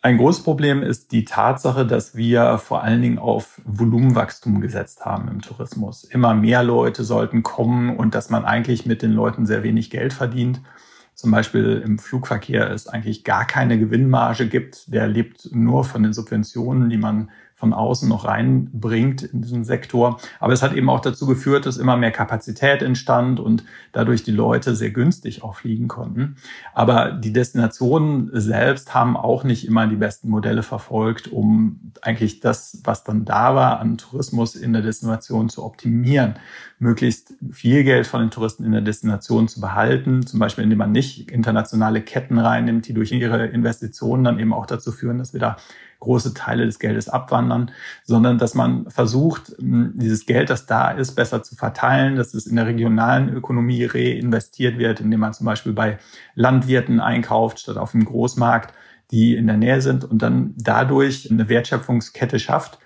Ein 0.00 0.18
großes 0.18 0.44
Problem 0.44 0.82
ist 0.82 1.10
die 1.10 1.24
Tatsache, 1.24 1.84
dass 1.84 2.14
wir 2.14 2.58
vor 2.58 2.82
allen 2.82 3.02
Dingen 3.02 3.18
auf 3.18 3.60
Volumenwachstum 3.64 4.60
gesetzt 4.60 5.04
haben 5.04 5.26
im 5.28 5.40
Tourismus. 5.40 6.04
Immer 6.04 6.34
mehr 6.34 6.62
Leute 6.62 7.02
sollten 7.02 7.42
kommen 7.42 7.96
und 7.96 8.14
dass 8.14 8.30
man 8.30 8.44
eigentlich 8.44 8.86
mit 8.86 9.02
den 9.02 9.12
Leuten 9.12 9.44
sehr 9.44 9.62
wenig 9.64 9.90
Geld 9.90 10.12
verdient 10.12 10.60
zum 11.18 11.32
Beispiel 11.32 11.82
im 11.84 11.98
Flugverkehr 11.98 12.70
es 12.70 12.86
eigentlich 12.86 13.24
gar 13.24 13.44
keine 13.44 13.76
Gewinnmarge 13.76 14.46
gibt. 14.46 14.92
Der 14.94 15.08
lebt 15.08 15.48
nur 15.50 15.82
von 15.82 16.04
den 16.04 16.12
Subventionen, 16.12 16.90
die 16.90 16.96
man 16.96 17.30
von 17.58 17.72
außen 17.72 18.08
noch 18.08 18.24
reinbringt 18.24 19.22
in 19.22 19.42
diesen 19.42 19.64
Sektor. 19.64 20.20
Aber 20.38 20.52
es 20.52 20.62
hat 20.62 20.74
eben 20.74 20.88
auch 20.88 21.00
dazu 21.00 21.26
geführt, 21.26 21.66
dass 21.66 21.76
immer 21.76 21.96
mehr 21.96 22.12
Kapazität 22.12 22.82
entstand 22.82 23.40
und 23.40 23.64
dadurch 23.90 24.22
die 24.22 24.30
Leute 24.30 24.76
sehr 24.76 24.92
günstig 24.92 25.42
auch 25.42 25.56
fliegen 25.56 25.88
konnten. 25.88 26.36
Aber 26.72 27.10
die 27.10 27.32
Destinationen 27.32 28.30
selbst 28.32 28.94
haben 28.94 29.16
auch 29.16 29.42
nicht 29.42 29.66
immer 29.66 29.88
die 29.88 29.96
besten 29.96 30.30
Modelle 30.30 30.62
verfolgt, 30.62 31.32
um 31.32 31.92
eigentlich 32.00 32.38
das, 32.38 32.80
was 32.84 33.02
dann 33.02 33.24
da 33.24 33.56
war, 33.56 33.80
an 33.80 33.98
Tourismus 33.98 34.54
in 34.54 34.72
der 34.72 34.82
Destination 34.82 35.48
zu 35.48 35.64
optimieren. 35.64 36.34
Möglichst 36.78 37.34
viel 37.50 37.82
Geld 37.82 38.06
von 38.06 38.20
den 38.20 38.30
Touristen 38.30 38.62
in 38.62 38.70
der 38.70 38.82
Destination 38.82 39.48
zu 39.48 39.60
behalten, 39.60 40.24
zum 40.24 40.38
Beispiel 40.38 40.62
indem 40.62 40.78
man 40.78 40.92
nicht 40.92 41.28
internationale 41.32 42.02
Ketten 42.02 42.38
reinnimmt, 42.38 42.86
die 42.86 42.94
durch 42.94 43.10
ihre 43.10 43.46
Investitionen 43.46 44.22
dann 44.22 44.38
eben 44.38 44.52
auch 44.52 44.66
dazu 44.66 44.92
führen, 44.92 45.18
dass 45.18 45.32
wir 45.32 45.40
da 45.40 45.56
große 46.00 46.34
Teile 46.34 46.64
des 46.64 46.78
Geldes 46.78 47.08
abwandern, 47.08 47.70
sondern 48.04 48.38
dass 48.38 48.54
man 48.54 48.88
versucht, 48.90 49.54
dieses 49.58 50.26
Geld, 50.26 50.50
das 50.50 50.66
da 50.66 50.90
ist, 50.90 51.14
besser 51.14 51.42
zu 51.42 51.56
verteilen, 51.56 52.16
dass 52.16 52.34
es 52.34 52.46
in 52.46 52.56
der 52.56 52.66
regionalen 52.66 53.28
Ökonomie 53.28 53.84
reinvestiert 53.84 54.78
wird, 54.78 55.00
indem 55.00 55.20
man 55.20 55.34
zum 55.34 55.46
Beispiel 55.46 55.72
bei 55.72 55.98
Landwirten 56.34 57.00
einkauft, 57.00 57.60
statt 57.60 57.76
auf 57.76 57.92
dem 57.92 58.04
Großmarkt, 58.04 58.74
die 59.10 59.36
in 59.36 59.46
der 59.46 59.56
Nähe 59.56 59.80
sind 59.80 60.04
und 60.04 60.22
dann 60.22 60.54
dadurch 60.56 61.30
eine 61.30 61.48
Wertschöpfungskette 61.48 62.38
schafft, 62.38 62.78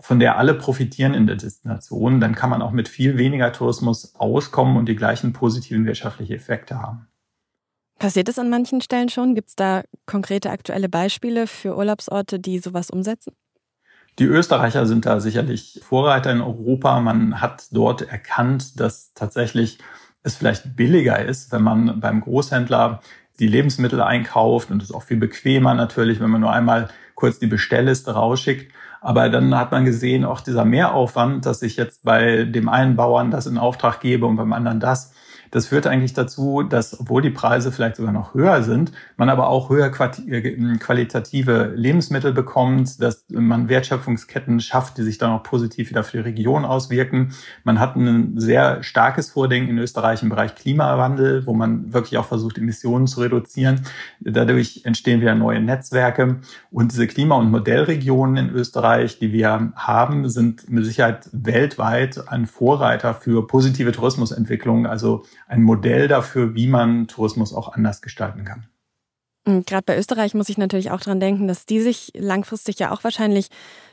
von 0.00 0.18
der 0.18 0.38
alle 0.38 0.54
profitieren 0.54 1.14
in 1.14 1.26
der 1.26 1.36
Destination, 1.36 2.20
dann 2.20 2.34
kann 2.34 2.50
man 2.50 2.62
auch 2.62 2.72
mit 2.72 2.88
viel 2.88 3.16
weniger 3.16 3.52
Tourismus 3.52 4.14
auskommen 4.16 4.76
und 4.76 4.88
die 4.88 4.96
gleichen 4.96 5.32
positiven 5.32 5.86
wirtschaftlichen 5.86 6.34
Effekte 6.34 6.80
haben. 6.80 7.06
Passiert 7.98 8.28
es 8.28 8.38
an 8.38 8.50
manchen 8.50 8.80
Stellen 8.80 9.08
schon? 9.08 9.34
Gibt 9.34 9.48
es 9.48 9.56
da 9.56 9.82
konkrete 10.04 10.50
aktuelle 10.50 10.88
Beispiele 10.88 11.46
für 11.46 11.76
Urlaubsorte, 11.76 12.38
die 12.38 12.58
sowas 12.58 12.90
umsetzen? 12.90 13.32
Die 14.18 14.24
Österreicher 14.24 14.86
sind 14.86 15.06
da 15.06 15.20
sicherlich 15.20 15.80
Vorreiter 15.82 16.30
in 16.30 16.40
Europa. 16.40 17.00
Man 17.00 17.40
hat 17.40 17.66
dort 17.70 18.02
erkannt, 18.02 18.80
dass 18.80 19.12
tatsächlich 19.14 19.78
es 20.22 20.36
vielleicht 20.36 20.76
billiger 20.76 21.24
ist, 21.24 21.52
wenn 21.52 21.62
man 21.62 22.00
beim 22.00 22.20
Großhändler 22.20 23.00
die 23.38 23.46
Lebensmittel 23.46 24.00
einkauft 24.00 24.70
und 24.70 24.82
es 24.82 24.90
ist 24.90 24.94
auch 24.94 25.02
viel 25.02 25.18
bequemer 25.18 25.74
natürlich, 25.74 26.20
wenn 26.20 26.30
man 26.30 26.40
nur 26.40 26.52
einmal 26.52 26.88
kurz 27.14 27.38
die 27.38 27.46
Bestellliste 27.46 28.12
rausschickt. 28.12 28.72
Aber 29.00 29.28
dann 29.28 29.56
hat 29.56 29.72
man 29.72 29.84
gesehen, 29.84 30.24
auch 30.24 30.40
dieser 30.40 30.64
Mehraufwand, 30.64 31.44
dass 31.46 31.62
ich 31.62 31.76
jetzt 31.76 32.02
bei 32.02 32.44
dem 32.44 32.68
einen 32.68 32.96
Bauern 32.96 33.30
das 33.30 33.46
in 33.46 33.58
Auftrag 33.58 34.00
gebe 34.00 34.26
und 34.26 34.36
beim 34.36 34.52
anderen 34.52 34.80
das, 34.80 35.12
Das 35.50 35.66
führt 35.66 35.86
eigentlich 35.86 36.14
dazu, 36.14 36.62
dass, 36.62 36.98
obwohl 36.98 37.22
die 37.22 37.30
Preise 37.30 37.72
vielleicht 37.72 37.96
sogar 37.96 38.12
noch 38.12 38.34
höher 38.34 38.62
sind, 38.62 38.92
man 39.16 39.28
aber 39.28 39.48
auch 39.48 39.70
höher 39.70 39.86
äh, 39.86 40.76
qualitative 40.78 41.72
Lebensmittel 41.74 42.32
bekommt, 42.32 43.00
dass 43.02 43.24
man 43.30 43.68
Wertschöpfungsketten 43.68 44.60
schafft, 44.60 44.98
die 44.98 45.02
sich 45.02 45.18
dann 45.18 45.30
auch 45.30 45.42
positiv 45.42 45.90
wieder 45.90 46.04
für 46.04 46.18
die 46.18 46.24
Region 46.24 46.64
auswirken. 46.64 47.32
Man 47.64 47.80
hat 47.80 47.96
ein 47.96 48.38
sehr 48.38 48.82
starkes 48.82 49.30
Vordenken 49.30 49.70
in 49.70 49.78
Österreich 49.78 50.22
im 50.22 50.28
Bereich 50.28 50.54
Klimawandel, 50.54 51.46
wo 51.46 51.54
man 51.54 51.92
wirklich 51.92 52.18
auch 52.18 52.26
versucht, 52.26 52.58
Emissionen 52.58 53.06
zu 53.06 53.20
reduzieren. 53.20 53.82
Dadurch 54.20 54.82
entstehen 54.84 55.20
wieder 55.20 55.34
neue 55.34 55.60
Netzwerke. 55.60 56.36
Und 56.70 56.92
diese 56.92 57.06
Klima- 57.06 57.36
und 57.36 57.50
Modellregionen 57.50 58.48
in 58.48 58.54
Österreich, 58.54 59.18
die 59.18 59.32
wir 59.32 59.72
haben, 59.74 60.28
sind 60.28 60.70
mit 60.70 60.84
Sicherheit 60.84 61.28
weltweit 61.32 62.28
ein 62.28 62.46
Vorreiter 62.46 63.14
für 63.14 63.46
positive 63.46 63.92
Tourismusentwicklung, 63.92 64.86
also 64.86 65.24
ein 65.46 65.62
Modell 65.62 66.08
dafür, 66.08 66.54
wie 66.54 66.66
man 66.66 67.06
Tourismus 67.08 67.52
auch 67.54 67.72
anders 67.72 68.02
gestalten 68.02 68.44
kann. 68.44 68.66
Gerade 69.44 69.84
bei 69.86 69.96
Österreich 69.96 70.34
muss 70.34 70.48
ich 70.48 70.58
natürlich 70.58 70.90
auch 70.90 71.00
dran 71.00 71.20
denken, 71.20 71.46
dass 71.46 71.66
die 71.66 71.80
sich 71.80 72.10
langfristig 72.16 72.80
ja 72.80 72.90
auch 72.90 73.04
wahrscheinlich 73.04 73.48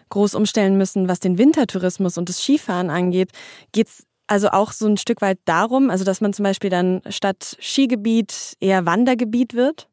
groß 0.09 0.33
umstellen 0.33 0.77
müssen, 0.77 1.07
was 1.07 1.19
den 1.19 1.37
Wintertourismus 1.37 2.17
und 2.17 2.27
das 2.27 2.41
Skifahren 2.41 2.89
angeht. 2.89 3.29
Geht 3.71 3.87
es 3.87 4.03
also 4.25 4.49
auch 4.49 4.71
so 4.71 4.87
ein 4.87 4.97
Stück 4.97 5.21
weit 5.21 5.37
darum, 5.45 5.91
also 5.91 6.03
dass 6.05 6.21
man 6.21 6.33
zum 6.33 6.43
Beispiel 6.43 6.71
dann 6.71 7.01
statt 7.09 7.55
Skigebiet 7.61 8.55
eher 8.59 8.87
Wandergebiet 8.87 9.53
wird? 9.53 9.89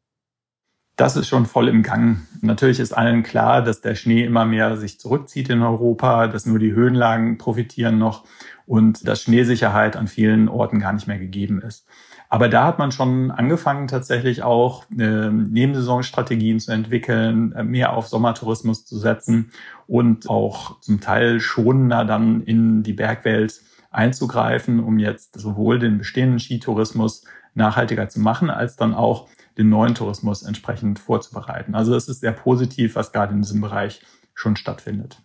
Das 0.95 1.15
ist 1.15 1.27
schon 1.27 1.45
voll 1.45 1.67
im 1.67 1.83
Gang. 1.83 2.27
Natürlich 2.41 2.79
ist 2.79 2.93
allen 2.93 3.23
klar, 3.23 3.63
dass 3.63 3.81
der 3.81 3.95
Schnee 3.95 4.23
immer 4.23 4.45
mehr 4.45 4.77
sich 4.77 4.99
zurückzieht 4.99 5.49
in 5.49 5.61
Europa, 5.61 6.27
dass 6.27 6.45
nur 6.45 6.59
die 6.59 6.73
Höhenlagen 6.73 7.37
profitieren 7.37 7.97
noch 7.97 8.25
und 8.71 9.05
dass 9.05 9.23
Schneesicherheit 9.23 9.97
an 9.97 10.07
vielen 10.07 10.47
Orten 10.47 10.79
gar 10.79 10.93
nicht 10.93 11.05
mehr 11.05 11.19
gegeben 11.19 11.61
ist. 11.61 11.85
Aber 12.29 12.47
da 12.47 12.65
hat 12.65 12.79
man 12.79 12.93
schon 12.93 13.29
angefangen, 13.29 13.89
tatsächlich 13.89 14.43
auch 14.43 14.85
äh, 14.97 15.29
Nebensaisonstrategien 15.29 16.61
zu 16.61 16.71
entwickeln, 16.71 17.51
äh, 17.51 17.65
mehr 17.65 17.91
auf 17.91 18.07
Sommertourismus 18.07 18.85
zu 18.85 18.97
setzen 18.97 19.51
und 19.87 20.29
auch 20.29 20.79
zum 20.79 21.01
Teil 21.01 21.41
schonender 21.41 22.05
dann 22.05 22.43
in 22.43 22.81
die 22.81 22.93
Bergwelt 22.93 23.61
einzugreifen, 23.89 24.79
um 24.79 24.99
jetzt 24.99 25.37
sowohl 25.37 25.77
den 25.77 25.97
bestehenden 25.97 26.39
Skitourismus 26.39 27.25
nachhaltiger 27.53 28.07
zu 28.07 28.21
machen, 28.21 28.49
als 28.49 28.77
dann 28.77 28.93
auch 28.93 29.27
den 29.57 29.67
neuen 29.67 29.95
Tourismus 29.95 30.43
entsprechend 30.43 30.97
vorzubereiten. 30.97 31.75
Also 31.75 31.93
es 31.93 32.07
ist 32.07 32.21
sehr 32.21 32.31
positiv, 32.31 32.95
was 32.95 33.11
gerade 33.11 33.33
in 33.33 33.41
diesem 33.41 33.59
Bereich 33.59 34.01
schon 34.33 34.55
stattfindet. 34.55 35.21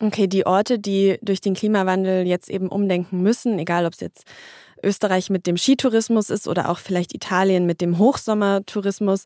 Okay, 0.00 0.26
die 0.26 0.44
Orte, 0.44 0.78
die 0.78 1.18
durch 1.22 1.40
den 1.40 1.54
Klimawandel 1.54 2.26
jetzt 2.26 2.50
eben 2.50 2.68
umdenken 2.68 3.22
müssen, 3.22 3.58
egal 3.58 3.86
ob 3.86 3.92
es 3.94 4.00
jetzt 4.00 4.24
Österreich 4.82 5.30
mit 5.30 5.46
dem 5.46 5.56
Skitourismus 5.56 6.30
ist 6.30 6.48
oder 6.48 6.68
auch 6.68 6.78
vielleicht 6.78 7.14
Italien 7.14 7.64
mit 7.64 7.80
dem 7.80 7.98
Hochsommertourismus, 7.98 9.24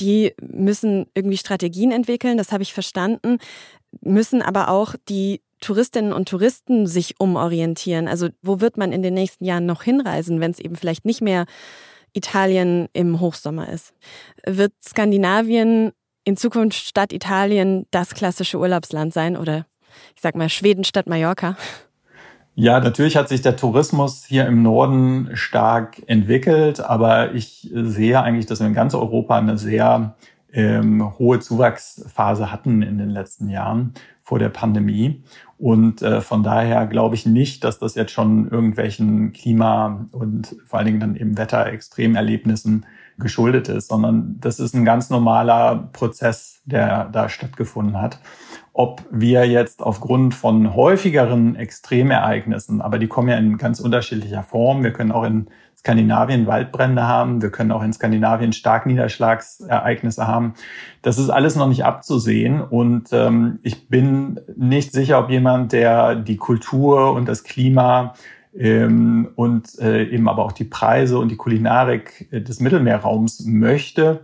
die 0.00 0.34
müssen 0.40 1.06
irgendwie 1.14 1.36
Strategien 1.36 1.92
entwickeln, 1.92 2.38
das 2.38 2.52
habe 2.52 2.62
ich 2.62 2.72
verstanden, 2.72 3.38
müssen 4.00 4.42
aber 4.42 4.68
auch 4.68 4.94
die 5.08 5.42
Touristinnen 5.60 6.12
und 6.12 6.28
Touristen 6.28 6.86
sich 6.86 7.16
umorientieren. 7.18 8.08
Also 8.08 8.28
wo 8.42 8.60
wird 8.60 8.76
man 8.76 8.92
in 8.92 9.02
den 9.02 9.14
nächsten 9.14 9.44
Jahren 9.44 9.66
noch 9.66 9.82
hinreisen, 9.82 10.40
wenn 10.40 10.52
es 10.52 10.60
eben 10.60 10.76
vielleicht 10.76 11.04
nicht 11.04 11.20
mehr 11.20 11.46
Italien 12.12 12.88
im 12.92 13.20
Hochsommer 13.20 13.68
ist? 13.68 13.92
Wird 14.46 14.72
Skandinavien 14.82 15.92
in 16.24 16.36
Zukunft 16.36 16.76
statt 16.76 17.12
Italien 17.12 17.86
das 17.90 18.14
klassische 18.14 18.58
Urlaubsland 18.58 19.12
sein 19.12 19.36
oder 19.36 19.66
ich 20.14 20.22
sag 20.22 20.34
mal 20.36 20.48
Schweden 20.48 20.84
statt 20.84 21.08
Mallorca? 21.08 21.56
Ja, 22.54 22.80
natürlich 22.80 23.16
hat 23.16 23.28
sich 23.28 23.40
der 23.40 23.56
Tourismus 23.56 24.24
hier 24.24 24.46
im 24.46 24.62
Norden 24.62 25.30
stark 25.34 26.02
entwickelt, 26.08 26.80
aber 26.80 27.34
ich 27.34 27.70
sehe 27.72 28.20
eigentlich, 28.20 28.46
dass 28.46 28.58
wir 28.58 28.66
in 28.66 28.74
ganz 28.74 28.94
Europa 28.94 29.38
eine 29.38 29.56
sehr 29.56 30.16
ähm, 30.52 31.18
hohe 31.18 31.38
Zuwachsphase 31.38 32.50
hatten 32.50 32.82
in 32.82 32.98
den 32.98 33.10
letzten 33.10 33.48
Jahren 33.48 33.94
vor 34.22 34.38
der 34.38 34.48
Pandemie. 34.48 35.22
Und 35.56 36.02
äh, 36.02 36.20
von 36.20 36.42
daher 36.42 36.86
glaube 36.86 37.14
ich 37.14 37.26
nicht, 37.26 37.64
dass 37.64 37.78
das 37.78 37.94
jetzt 37.94 38.12
schon 38.12 38.50
irgendwelchen 38.50 39.32
Klima- 39.32 40.06
und 40.12 40.56
vor 40.66 40.78
allen 40.78 40.86
Dingen 40.86 41.00
dann 41.00 41.16
eben 41.16 41.38
Wetterextremerlebnissen 41.38 42.86
geschuldet 43.18 43.68
ist, 43.68 43.88
sondern 43.88 44.36
das 44.40 44.60
ist 44.60 44.74
ein 44.74 44.84
ganz 44.84 45.10
normaler 45.10 45.88
Prozess, 45.92 46.60
der 46.64 47.08
da 47.10 47.28
stattgefunden 47.28 48.00
hat. 48.00 48.20
Ob 48.72 49.04
wir 49.10 49.44
jetzt 49.46 49.82
aufgrund 49.82 50.34
von 50.34 50.74
häufigeren 50.74 51.56
Extremereignissen, 51.56 52.80
aber 52.80 52.98
die 52.98 53.08
kommen 53.08 53.28
ja 53.28 53.36
in 53.36 53.58
ganz 53.58 53.80
unterschiedlicher 53.80 54.44
Form, 54.44 54.84
wir 54.84 54.92
können 54.92 55.10
auch 55.10 55.24
in 55.24 55.48
Skandinavien 55.78 56.46
Waldbrände 56.46 57.06
haben, 57.06 57.40
wir 57.40 57.50
können 57.50 57.70
auch 57.70 57.82
in 57.82 57.92
Skandinavien 57.92 58.52
Starkniederschlagsereignisse 58.52 60.26
haben. 60.26 60.54
Das 61.02 61.18
ist 61.18 61.30
alles 61.30 61.54
noch 61.54 61.68
nicht 61.68 61.84
abzusehen 61.84 62.60
und 62.60 63.12
ähm, 63.12 63.60
ich 63.62 63.88
bin 63.88 64.40
nicht 64.56 64.92
sicher, 64.92 65.20
ob 65.20 65.30
jemand, 65.30 65.72
der 65.72 66.16
die 66.16 66.36
Kultur 66.36 67.12
und 67.12 67.28
das 67.28 67.44
Klima 67.44 68.14
ähm, 68.56 69.28
und 69.34 69.78
äh, 69.78 70.04
eben 70.04 70.28
aber 70.28 70.44
auch 70.44 70.52
die 70.52 70.64
Preise 70.64 71.18
und 71.18 71.30
die 71.30 71.36
Kulinarik 71.36 72.28
äh, 72.30 72.40
des 72.40 72.60
Mittelmeerraums 72.60 73.44
möchte, 73.46 74.20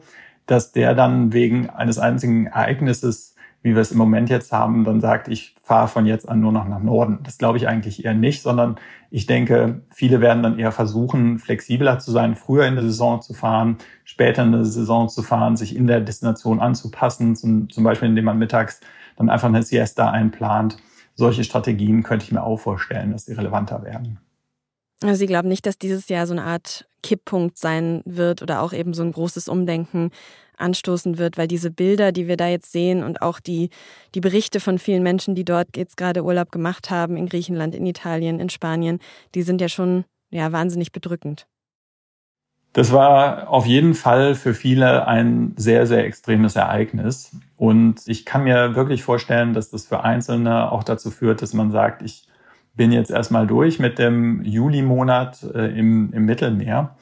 dass 0.46 0.72
der 0.72 0.94
dann 0.94 1.32
wegen 1.32 1.70
eines 1.70 1.98
einzigen 1.98 2.46
Ereignisses 2.46 3.34
wie 3.64 3.74
wir 3.74 3.80
es 3.80 3.92
im 3.92 3.98
Moment 3.98 4.28
jetzt 4.28 4.52
haben, 4.52 4.84
dann 4.84 5.00
sagt, 5.00 5.26
ich 5.26 5.56
fahre 5.62 5.88
von 5.88 6.04
jetzt 6.04 6.28
an 6.28 6.38
nur 6.38 6.52
noch 6.52 6.68
nach 6.68 6.80
Norden. 6.80 7.20
Das 7.22 7.38
glaube 7.38 7.56
ich 7.56 7.66
eigentlich 7.66 8.04
eher 8.04 8.12
nicht, 8.12 8.42
sondern 8.42 8.76
ich 9.10 9.24
denke, 9.24 9.80
viele 9.90 10.20
werden 10.20 10.42
dann 10.42 10.58
eher 10.58 10.70
versuchen, 10.70 11.38
flexibler 11.38 11.98
zu 11.98 12.10
sein, 12.10 12.36
früher 12.36 12.66
in 12.66 12.74
der 12.74 12.84
Saison 12.84 13.22
zu 13.22 13.32
fahren, 13.32 13.78
später 14.04 14.42
in 14.42 14.52
der 14.52 14.66
Saison 14.66 15.08
zu 15.08 15.22
fahren, 15.22 15.56
sich 15.56 15.74
in 15.74 15.86
der 15.86 16.02
Destination 16.02 16.60
anzupassen, 16.60 17.36
zum, 17.36 17.70
zum 17.70 17.84
Beispiel 17.84 18.10
indem 18.10 18.26
man 18.26 18.38
mittags 18.38 18.80
dann 19.16 19.30
einfach 19.30 19.48
eine 19.48 19.62
Siesta 19.62 20.10
einplant. 20.10 20.76
Solche 21.14 21.44
Strategien 21.44 22.02
könnte 22.02 22.24
ich 22.24 22.32
mir 22.32 22.42
auch 22.42 22.58
vorstellen, 22.58 23.12
dass 23.12 23.26
sie 23.26 23.34
relevanter 23.34 23.82
werden. 23.82 24.18
Also 25.02 25.16
Sie 25.16 25.26
glauben 25.26 25.48
nicht, 25.48 25.66
dass 25.66 25.78
dieses 25.78 26.08
Jahr 26.08 26.26
so 26.26 26.32
eine 26.32 26.44
Art 26.44 26.88
Kipppunkt 27.02 27.58
sein 27.58 28.00
wird 28.06 28.40
oder 28.42 28.62
auch 28.62 28.72
eben 28.72 28.94
so 28.94 29.02
ein 29.02 29.12
großes 29.12 29.48
Umdenken 29.48 30.10
anstoßen 30.56 31.18
wird, 31.18 31.36
weil 31.36 31.48
diese 31.48 31.70
Bilder, 31.70 32.12
die 32.12 32.28
wir 32.28 32.36
da 32.36 32.48
jetzt 32.48 32.72
sehen 32.72 33.02
und 33.02 33.20
auch 33.20 33.40
die, 33.40 33.70
die 34.14 34.20
Berichte 34.20 34.60
von 34.60 34.78
vielen 34.78 35.02
Menschen, 35.02 35.34
die 35.34 35.44
dort 35.44 35.76
jetzt 35.76 35.96
gerade 35.96 36.24
Urlaub 36.24 36.52
gemacht 36.52 36.90
haben, 36.90 37.16
in 37.16 37.26
Griechenland, 37.26 37.74
in 37.74 37.86
Italien, 37.86 38.40
in 38.40 38.48
Spanien, 38.48 39.00
die 39.34 39.42
sind 39.42 39.60
ja 39.60 39.68
schon 39.68 40.04
ja, 40.30 40.52
wahnsinnig 40.52 40.92
bedrückend. 40.92 41.46
Das 42.74 42.90
war 42.92 43.48
auf 43.48 43.66
jeden 43.66 43.94
Fall 43.94 44.34
für 44.34 44.52
viele 44.52 45.06
ein 45.06 45.54
sehr, 45.56 45.86
sehr 45.86 46.04
extremes 46.04 46.56
Ereignis. 46.56 47.30
Und 47.56 48.02
ich 48.06 48.26
kann 48.26 48.42
mir 48.42 48.74
wirklich 48.74 49.04
vorstellen, 49.04 49.54
dass 49.54 49.70
das 49.70 49.86
für 49.86 50.02
Einzelne 50.02 50.72
auch 50.72 50.82
dazu 50.82 51.12
führt, 51.12 51.40
dass 51.40 51.54
man 51.54 51.70
sagt, 51.70 52.02
ich 52.02 52.26
bin 52.74 52.90
jetzt 52.90 53.12
erstmal 53.12 53.46
durch 53.46 53.78
mit 53.78 54.00
dem 54.00 54.42
Juli-Monat 54.42 55.44
äh, 55.54 55.78
im, 55.78 56.12
im 56.12 56.24
Mittelmeer 56.24 56.96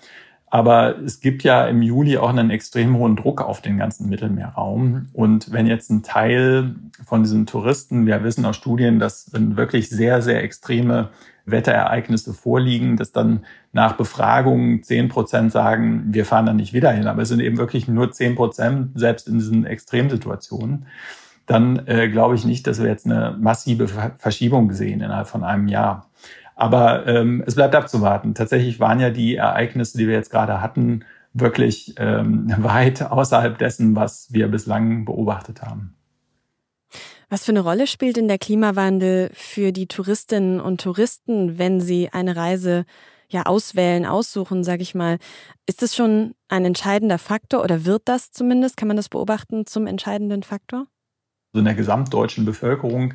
aber 0.52 0.98
es 0.98 1.20
gibt 1.20 1.44
ja 1.44 1.66
im 1.66 1.80
Juli 1.80 2.18
auch 2.18 2.28
einen 2.28 2.50
extrem 2.50 2.98
hohen 2.98 3.16
Druck 3.16 3.40
auf 3.40 3.62
den 3.62 3.78
ganzen 3.78 4.10
Mittelmeerraum. 4.10 5.06
Und 5.14 5.50
wenn 5.50 5.66
jetzt 5.66 5.90
ein 5.90 6.02
Teil 6.02 6.74
von 7.06 7.22
diesen 7.22 7.46
Touristen, 7.46 8.04
wir 8.04 8.22
wissen 8.22 8.44
aus 8.44 8.56
Studien, 8.56 8.98
dass 8.98 9.30
wirklich 9.32 9.88
sehr, 9.88 10.20
sehr 10.20 10.44
extreme 10.44 11.08
Wetterereignisse 11.46 12.34
vorliegen, 12.34 12.98
dass 12.98 13.12
dann 13.12 13.46
nach 13.72 13.94
Befragungen 13.94 14.82
zehn 14.82 15.08
Prozent 15.08 15.52
sagen, 15.52 16.08
wir 16.08 16.26
fahren 16.26 16.44
da 16.44 16.52
nicht 16.52 16.74
wieder 16.74 16.92
hin. 16.92 17.06
Aber 17.06 17.22
es 17.22 17.30
sind 17.30 17.40
eben 17.40 17.56
wirklich 17.56 17.88
nur 17.88 18.12
zehn 18.12 18.34
Prozent, 18.34 18.90
selbst 18.94 19.28
in 19.28 19.38
diesen 19.38 19.64
Extremsituationen. 19.64 20.84
Dann 21.46 21.86
äh, 21.86 22.10
glaube 22.10 22.34
ich 22.34 22.44
nicht, 22.44 22.66
dass 22.66 22.78
wir 22.78 22.90
jetzt 22.90 23.06
eine 23.06 23.38
massive 23.40 23.88
Verschiebung 24.18 24.70
sehen 24.72 25.00
innerhalb 25.00 25.28
von 25.28 25.44
einem 25.44 25.68
Jahr. 25.68 26.10
Aber 26.62 27.08
ähm, 27.08 27.42
es 27.44 27.56
bleibt 27.56 27.74
abzuwarten. 27.74 28.34
Tatsächlich 28.36 28.78
waren 28.78 29.00
ja 29.00 29.10
die 29.10 29.34
Ereignisse, 29.34 29.98
die 29.98 30.06
wir 30.06 30.14
jetzt 30.14 30.30
gerade 30.30 30.60
hatten, 30.60 31.04
wirklich 31.32 31.96
ähm, 31.98 32.54
weit 32.58 33.02
außerhalb 33.02 33.58
dessen, 33.58 33.96
was 33.96 34.32
wir 34.32 34.46
bislang 34.46 35.04
beobachtet 35.04 35.60
haben. 35.62 35.96
Was 37.28 37.44
für 37.46 37.50
eine 37.50 37.62
Rolle 37.62 37.88
spielt 37.88 38.16
denn 38.16 38.28
der 38.28 38.38
Klimawandel 38.38 39.30
für 39.34 39.72
die 39.72 39.88
Touristinnen 39.88 40.60
und 40.60 40.80
Touristen, 40.80 41.58
wenn 41.58 41.80
sie 41.80 42.10
eine 42.12 42.36
Reise 42.36 42.84
ja 43.28 43.46
auswählen, 43.46 44.06
aussuchen, 44.06 44.62
sage 44.62 44.82
ich 44.82 44.94
mal? 44.94 45.18
Ist 45.66 45.82
das 45.82 45.96
schon 45.96 46.36
ein 46.46 46.64
entscheidender 46.64 47.18
Faktor 47.18 47.64
oder 47.64 47.86
wird 47.86 48.02
das 48.04 48.30
zumindest, 48.30 48.76
kann 48.76 48.86
man 48.86 48.96
das 48.96 49.08
beobachten, 49.08 49.66
zum 49.66 49.88
entscheidenden 49.88 50.44
Faktor? 50.44 50.86
in 51.54 51.64
der 51.64 51.74
gesamtdeutschen 51.74 52.44
Bevölkerung 52.44 53.14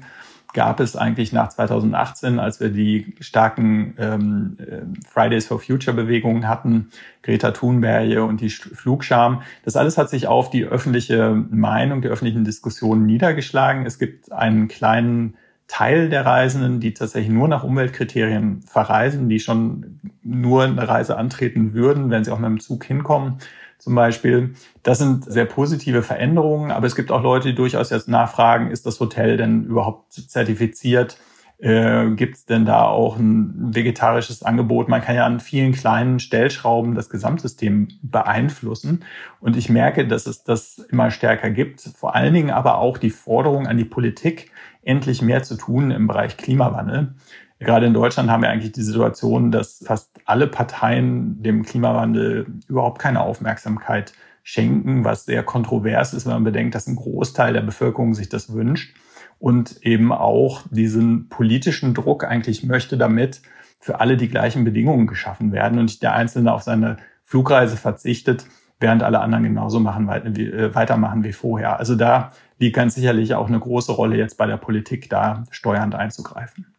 gab 0.53 0.79
es 0.79 0.95
eigentlich 0.95 1.33
nach 1.33 1.49
2018, 1.49 2.39
als 2.39 2.59
wir 2.59 2.69
die 2.69 3.15
starken 3.19 3.93
ähm, 3.97 4.57
äh, 4.59 4.81
Fridays 5.09 5.47
for 5.47 5.59
Future 5.59 5.95
Bewegungen 5.95 6.47
hatten, 6.47 6.89
Greta 7.21 7.51
Thunberg 7.51 8.17
und 8.27 8.41
die 8.41 8.49
Flugscham. 8.49 9.41
Das 9.65 9.75
alles 9.75 9.97
hat 9.97 10.09
sich 10.09 10.27
auf 10.27 10.49
die 10.49 10.65
öffentliche 10.65 11.33
Meinung, 11.49 12.01
die 12.01 12.07
öffentlichen 12.07 12.43
Diskussionen 12.43 13.05
niedergeschlagen. 13.05 13.85
Es 13.85 13.99
gibt 13.99 14.31
einen 14.31 14.67
kleinen 14.67 15.35
Teil 15.67 16.09
der 16.09 16.25
Reisenden, 16.25 16.79
die 16.79 16.93
tatsächlich 16.93 17.33
nur 17.33 17.49
nach 17.49 17.63
Umweltkriterien 17.63 18.61
verreisen, 18.61 19.27
die 19.27 19.39
schon 19.39 19.99
nur 20.23 20.63
eine 20.63 20.87
Reise 20.87 21.17
antreten 21.17 21.73
würden, 21.73 22.09
wenn 22.09 22.23
sie 22.23 22.31
auch 22.31 22.39
mit 22.39 22.49
dem 22.49 22.59
Zug 22.61 22.85
hinkommen 22.85 23.39
zum 23.77 23.95
Beispiel. 23.95 24.53
Das 24.83 24.97
sind 24.97 25.25
sehr 25.25 25.45
positive 25.45 26.03
Veränderungen, 26.03 26.71
aber 26.71 26.87
es 26.87 26.95
gibt 26.95 27.11
auch 27.11 27.21
Leute, 27.21 27.49
die 27.49 27.55
durchaus 27.55 27.89
jetzt 27.89 28.07
nachfragen, 28.07 28.71
ist 28.71 28.85
das 28.85 28.99
Hotel 28.99 29.37
denn 29.37 29.65
überhaupt 29.65 30.13
zertifiziert? 30.13 31.17
Äh, 31.59 32.11
Gibt 32.11 32.35
es 32.35 32.45
denn 32.45 32.65
da 32.65 32.83
auch 32.83 33.17
ein 33.17 33.73
vegetarisches 33.73 34.43
Angebot? 34.43 34.89
Man 34.89 35.01
kann 35.01 35.15
ja 35.15 35.25
an 35.25 35.39
vielen 35.39 35.71
kleinen 35.71 36.19
Stellschrauben 36.19 36.93
das 36.93 37.09
Gesamtsystem 37.09 37.87
beeinflussen. 38.03 39.03
Und 39.39 39.57
ich 39.57 39.69
merke, 39.69 40.07
dass 40.07 40.27
es 40.27 40.43
das 40.43 40.77
immer 40.91 41.09
stärker 41.09 41.49
gibt. 41.49 41.81
Vor 41.81 42.15
allen 42.15 42.33
Dingen 42.33 42.51
aber 42.51 42.77
auch 42.77 42.99
die 42.99 43.09
Forderung 43.09 43.65
an 43.65 43.77
die 43.77 43.85
Politik, 43.85 44.51
endlich 44.83 45.21
mehr 45.21 45.41
zu 45.43 45.55
tun 45.55 45.89
im 45.89 46.07
Bereich 46.07 46.37
Klimawandel. 46.37 47.15
Gerade 47.59 47.87
in 47.87 47.93
Deutschland 47.93 48.29
haben 48.29 48.43
wir 48.43 48.49
eigentlich 48.49 48.71
die 48.71 48.83
Situation, 48.83 49.51
dass 49.51 49.83
fast 49.85 50.11
alle 50.25 50.47
Parteien 50.47 51.41
dem 51.41 51.63
Klimawandel 51.63 52.45
überhaupt 52.67 52.99
keine 52.99 53.21
Aufmerksamkeit 53.21 54.13
schenken, 54.43 55.03
was 55.03 55.25
sehr 55.25 55.43
kontrovers 55.43 56.13
ist, 56.13 56.25
wenn 56.25 56.33
man 56.33 56.43
bedenkt, 56.43 56.75
dass 56.75 56.87
ein 56.87 56.95
Großteil 56.95 57.53
der 57.53 57.61
Bevölkerung 57.61 58.13
sich 58.13 58.29
das 58.29 58.53
wünscht 58.53 58.95
und 59.39 59.77
eben 59.81 60.11
auch 60.13 60.61
diesen 60.69 61.29
politischen 61.29 61.93
Druck 61.93 62.23
eigentlich 62.23 62.63
möchte, 62.63 62.97
damit 62.97 63.41
für 63.79 63.99
alle 63.99 64.17
die 64.17 64.29
gleichen 64.29 64.63
Bedingungen 64.63 65.07
geschaffen 65.07 65.51
werden 65.51 65.79
und 65.79 65.85
nicht 65.85 66.03
der 66.03 66.13
Einzelne 66.13 66.53
auf 66.53 66.61
seine 66.61 66.97
Flugreise 67.23 67.75
verzichtet, 67.75 68.45
während 68.79 69.03
alle 69.03 69.19
anderen 69.19 69.43
genauso 69.43 69.79
machen, 69.79 70.07
äh, 70.07 70.73
weitermachen 70.73 71.23
wie 71.23 71.33
vorher. 71.33 71.77
Also 71.79 71.95
da 71.95 72.31
liegt 72.59 72.75
ganz 72.75 72.95
sicherlich 72.95 73.33
auch 73.33 73.47
eine 73.47 73.59
große 73.59 73.91
Rolle 73.91 74.17
jetzt 74.17 74.37
bei 74.37 74.45
der 74.45 74.57
Politik, 74.57 75.09
da 75.09 75.43
steuernd 75.49 75.95
einzugreifen. 75.95 76.76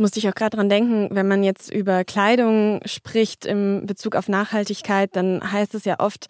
Musste 0.00 0.18
ich 0.18 0.26
auch 0.30 0.34
gerade 0.34 0.56
dran 0.56 0.70
denken, 0.70 1.08
wenn 1.10 1.28
man 1.28 1.42
jetzt 1.42 1.70
über 1.70 2.04
Kleidung 2.04 2.80
spricht 2.86 3.44
im 3.44 3.84
Bezug 3.84 4.16
auf 4.16 4.30
Nachhaltigkeit, 4.30 5.14
dann 5.14 5.52
heißt 5.52 5.74
es 5.74 5.84
ja 5.84 6.00
oft, 6.00 6.28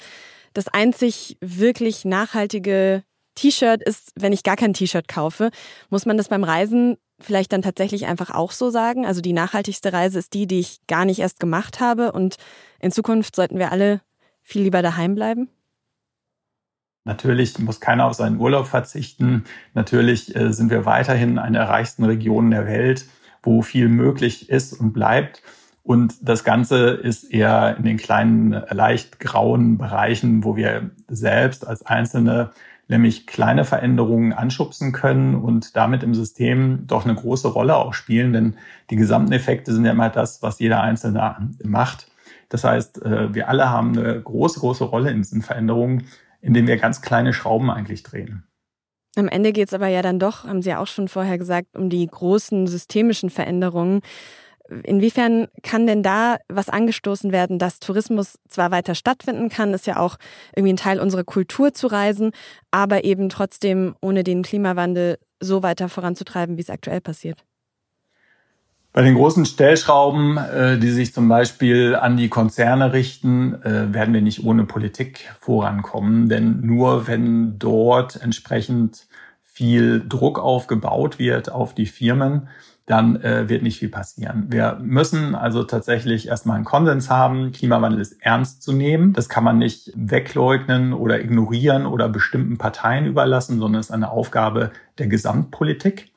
das 0.54 0.66
einzig 0.66 1.38
wirklich 1.40 2.04
nachhaltige 2.04 3.04
T-Shirt 3.36 3.80
ist, 3.80 4.10
wenn 4.16 4.32
ich 4.32 4.42
gar 4.42 4.56
kein 4.56 4.74
T-Shirt 4.74 5.06
kaufe. 5.06 5.50
Muss 5.88 6.04
man 6.04 6.16
das 6.16 6.26
beim 6.26 6.42
Reisen 6.42 6.96
vielleicht 7.20 7.52
dann 7.52 7.62
tatsächlich 7.62 8.06
einfach 8.06 8.32
auch 8.32 8.50
so 8.50 8.70
sagen? 8.70 9.06
Also 9.06 9.20
die 9.20 9.32
nachhaltigste 9.32 9.92
Reise 9.92 10.18
ist 10.18 10.34
die, 10.34 10.48
die 10.48 10.58
ich 10.58 10.80
gar 10.88 11.04
nicht 11.04 11.20
erst 11.20 11.38
gemacht 11.38 11.78
habe 11.78 12.10
und 12.10 12.38
in 12.80 12.90
Zukunft 12.90 13.36
sollten 13.36 13.60
wir 13.60 13.70
alle 13.70 14.00
viel 14.42 14.62
lieber 14.62 14.82
daheim 14.82 15.14
bleiben? 15.14 15.48
Natürlich 17.04 17.56
muss 17.60 17.78
keiner 17.78 18.06
auf 18.06 18.14
seinen 18.14 18.40
Urlaub 18.40 18.66
verzichten. 18.66 19.44
Natürlich 19.74 20.34
äh, 20.34 20.52
sind 20.52 20.72
wir 20.72 20.86
weiterhin 20.86 21.38
eine 21.38 21.58
der 21.58 21.68
reichsten 21.68 22.02
Regionen 22.02 22.50
der 22.50 22.66
Welt, 22.66 23.06
wo 23.42 23.62
viel 23.62 23.88
möglich 23.88 24.50
ist 24.50 24.72
und 24.72 24.92
bleibt. 24.92 25.42
Und 25.82 26.28
das 26.28 26.44
Ganze 26.44 26.90
ist 26.90 27.24
eher 27.24 27.76
in 27.76 27.84
den 27.84 27.96
kleinen, 27.96 28.52
leicht 28.70 29.18
grauen 29.18 29.78
Bereichen, 29.78 30.44
wo 30.44 30.56
wir 30.56 30.90
selbst 31.08 31.66
als 31.66 31.84
Einzelne 31.84 32.50
nämlich 32.90 33.26
kleine 33.26 33.64
Veränderungen 33.64 34.32
anschubsen 34.32 34.92
können 34.92 35.36
und 35.36 35.76
damit 35.76 36.02
im 36.02 36.14
System 36.14 36.86
doch 36.86 37.04
eine 37.04 37.14
große 37.14 37.48
Rolle 37.48 37.76
auch 37.76 37.94
spielen, 37.94 38.32
denn 38.32 38.56
die 38.90 38.96
gesamten 38.96 39.32
Effekte 39.32 39.72
sind 39.72 39.84
ja 39.84 39.92
immer 39.92 40.10
das, 40.10 40.42
was 40.42 40.58
jeder 40.58 40.82
Einzelne 40.82 41.36
macht. 41.62 42.10
Das 42.48 42.64
heißt, 42.64 43.02
äh, 43.02 43.32
wir 43.32 43.48
alle 43.48 43.70
haben 43.70 43.96
eine 43.96 44.20
große, 44.20 44.58
große 44.58 44.84
Rolle 44.84 45.10
in 45.10 45.18
diesen 45.18 45.40
Veränderungen, 45.40 46.04
indem 46.42 46.66
wir 46.66 46.76
ganz 46.76 47.00
kleine 47.00 47.32
Schrauben 47.32 47.70
eigentlich 47.70 48.02
drehen. 48.02 48.42
Am 49.16 49.28
Ende 49.28 49.52
geht 49.52 49.68
es 49.68 49.74
aber 49.74 49.88
ja 49.88 50.02
dann 50.02 50.18
doch, 50.18 50.44
haben 50.44 50.62
Sie 50.62 50.70
ja 50.70 50.78
auch 50.78 50.86
schon 50.86 51.08
vorher 51.08 51.36
gesagt, 51.38 51.76
um 51.76 51.90
die 51.90 52.06
großen 52.06 52.66
systemischen 52.66 53.28
Veränderungen. 53.30 54.00
Inwiefern 54.84 55.48
kann 55.64 55.86
denn 55.88 56.04
da 56.04 56.38
was 56.48 56.68
angestoßen 56.68 57.32
werden, 57.32 57.58
dass 57.58 57.80
Tourismus 57.80 58.38
zwar 58.48 58.70
weiter 58.70 58.94
stattfinden 58.94 59.48
kann, 59.48 59.74
ist 59.74 59.86
ja 59.88 59.98
auch 59.98 60.16
irgendwie 60.54 60.74
ein 60.74 60.76
Teil 60.76 61.00
unserer 61.00 61.24
Kultur 61.24 61.74
zu 61.74 61.88
reisen, 61.88 62.30
aber 62.70 63.02
eben 63.04 63.28
trotzdem 63.30 63.96
ohne 64.00 64.22
den 64.22 64.42
Klimawandel 64.42 65.18
so 65.40 65.64
weiter 65.64 65.88
voranzutreiben, 65.88 66.56
wie 66.56 66.62
es 66.62 66.70
aktuell 66.70 67.00
passiert? 67.00 67.44
Bei 68.92 69.02
den 69.02 69.14
großen 69.14 69.44
Stellschrauben, 69.44 70.36
äh, 70.36 70.78
die 70.78 70.90
sich 70.90 71.14
zum 71.14 71.28
Beispiel 71.28 71.94
an 71.94 72.16
die 72.16 72.28
Konzerne 72.28 72.92
richten, 72.92 73.54
äh, 73.62 73.94
werden 73.94 74.12
wir 74.12 74.20
nicht 74.20 74.44
ohne 74.44 74.64
Politik 74.64 75.32
vorankommen. 75.38 76.28
Denn 76.28 76.60
nur 76.62 77.06
wenn 77.06 77.56
dort 77.58 78.20
entsprechend 78.20 79.06
viel 79.44 80.02
Druck 80.08 80.40
aufgebaut 80.40 81.20
wird 81.20 81.52
auf 81.52 81.72
die 81.72 81.86
Firmen, 81.86 82.48
dann 82.86 83.22
äh, 83.22 83.48
wird 83.48 83.62
nicht 83.62 83.78
viel 83.78 83.90
passieren. 83.90 84.46
Wir 84.48 84.76
müssen 84.82 85.36
also 85.36 85.62
tatsächlich 85.62 86.26
erstmal 86.26 86.56
einen 86.56 86.64
Konsens 86.64 87.08
haben. 87.08 87.52
Klimawandel 87.52 88.00
ist 88.00 88.16
ernst 88.20 88.64
zu 88.64 88.72
nehmen. 88.72 89.12
Das 89.12 89.28
kann 89.28 89.44
man 89.44 89.58
nicht 89.58 89.92
wegleugnen 89.94 90.92
oder 90.92 91.20
ignorieren 91.20 91.86
oder 91.86 92.08
bestimmten 92.08 92.58
Parteien 92.58 93.06
überlassen, 93.06 93.60
sondern 93.60 93.78
es 93.78 93.86
ist 93.86 93.92
eine 93.92 94.10
Aufgabe 94.10 94.72
der 94.98 95.06
Gesamtpolitik. 95.06 96.10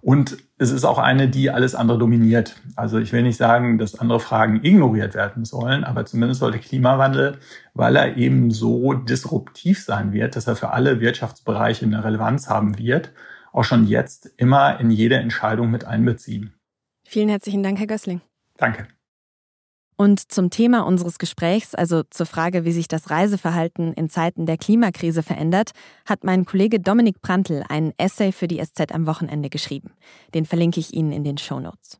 Und 0.00 0.38
es 0.58 0.70
ist 0.70 0.84
auch 0.84 0.98
eine, 0.98 1.28
die 1.28 1.50
alles 1.50 1.74
andere 1.74 1.98
dominiert. 1.98 2.56
Also 2.76 2.98
ich 2.98 3.12
will 3.12 3.22
nicht 3.22 3.36
sagen, 3.36 3.78
dass 3.78 3.98
andere 3.98 4.20
Fragen 4.20 4.64
ignoriert 4.64 5.14
werden 5.14 5.44
sollen, 5.44 5.84
aber 5.84 6.04
zumindest 6.04 6.40
sollte 6.40 6.58
Klimawandel, 6.58 7.38
weil 7.74 7.96
er 7.96 8.16
eben 8.16 8.50
so 8.50 8.94
disruptiv 8.94 9.82
sein 9.82 10.12
wird, 10.12 10.36
dass 10.36 10.46
er 10.46 10.56
für 10.56 10.70
alle 10.70 11.00
Wirtschaftsbereiche 11.00 11.84
eine 11.86 12.04
Relevanz 12.04 12.48
haben 12.48 12.78
wird, 12.78 13.12
auch 13.52 13.64
schon 13.64 13.86
jetzt 13.86 14.30
immer 14.36 14.78
in 14.78 14.90
jede 14.90 15.16
Entscheidung 15.16 15.70
mit 15.70 15.84
einbeziehen. 15.84 16.54
Vielen 17.04 17.28
herzlichen 17.28 17.62
Dank, 17.62 17.78
Herr 17.78 17.86
Gößling. 17.86 18.20
Danke. 18.56 18.86
Und 20.00 20.30
zum 20.30 20.50
Thema 20.50 20.86
unseres 20.86 21.18
Gesprächs, 21.18 21.74
also 21.74 22.04
zur 22.04 22.24
Frage, 22.24 22.64
wie 22.64 22.70
sich 22.70 22.86
das 22.86 23.10
Reiseverhalten 23.10 23.92
in 23.94 24.08
Zeiten 24.08 24.46
der 24.46 24.56
Klimakrise 24.56 25.24
verändert, 25.24 25.72
hat 26.06 26.22
mein 26.22 26.44
Kollege 26.44 26.78
Dominik 26.78 27.20
Prantl 27.20 27.64
einen 27.68 27.92
Essay 27.98 28.30
für 28.30 28.46
die 28.46 28.64
SZ 28.64 28.92
am 28.92 29.06
Wochenende 29.08 29.50
geschrieben. 29.50 29.90
Den 30.34 30.46
verlinke 30.46 30.78
ich 30.78 30.94
Ihnen 30.94 31.10
in 31.10 31.24
den 31.24 31.36
Show 31.36 31.58
Notes. 31.58 31.98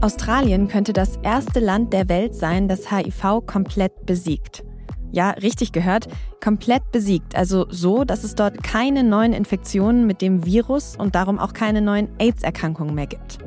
Australien 0.00 0.68
könnte 0.68 0.94
das 0.94 1.18
erste 1.18 1.60
Land 1.60 1.92
der 1.92 2.08
Welt 2.08 2.34
sein, 2.34 2.68
das 2.68 2.90
HIV 2.90 3.42
komplett 3.44 4.06
besiegt. 4.06 4.64
Ja, 5.12 5.30
richtig 5.30 5.72
gehört, 5.72 6.06
komplett 6.42 6.92
besiegt, 6.92 7.34
also 7.34 7.66
so, 7.68 8.04
dass 8.04 8.22
es 8.22 8.36
dort 8.36 8.62
keine 8.62 9.02
neuen 9.02 9.32
Infektionen 9.32 10.06
mit 10.06 10.22
dem 10.22 10.46
Virus 10.46 10.94
und 10.96 11.14
darum 11.14 11.38
auch 11.38 11.52
keine 11.52 11.82
neuen 11.82 12.08
AIDS-Erkrankungen 12.18 12.94
mehr 12.94 13.08
gibt. 13.08 13.38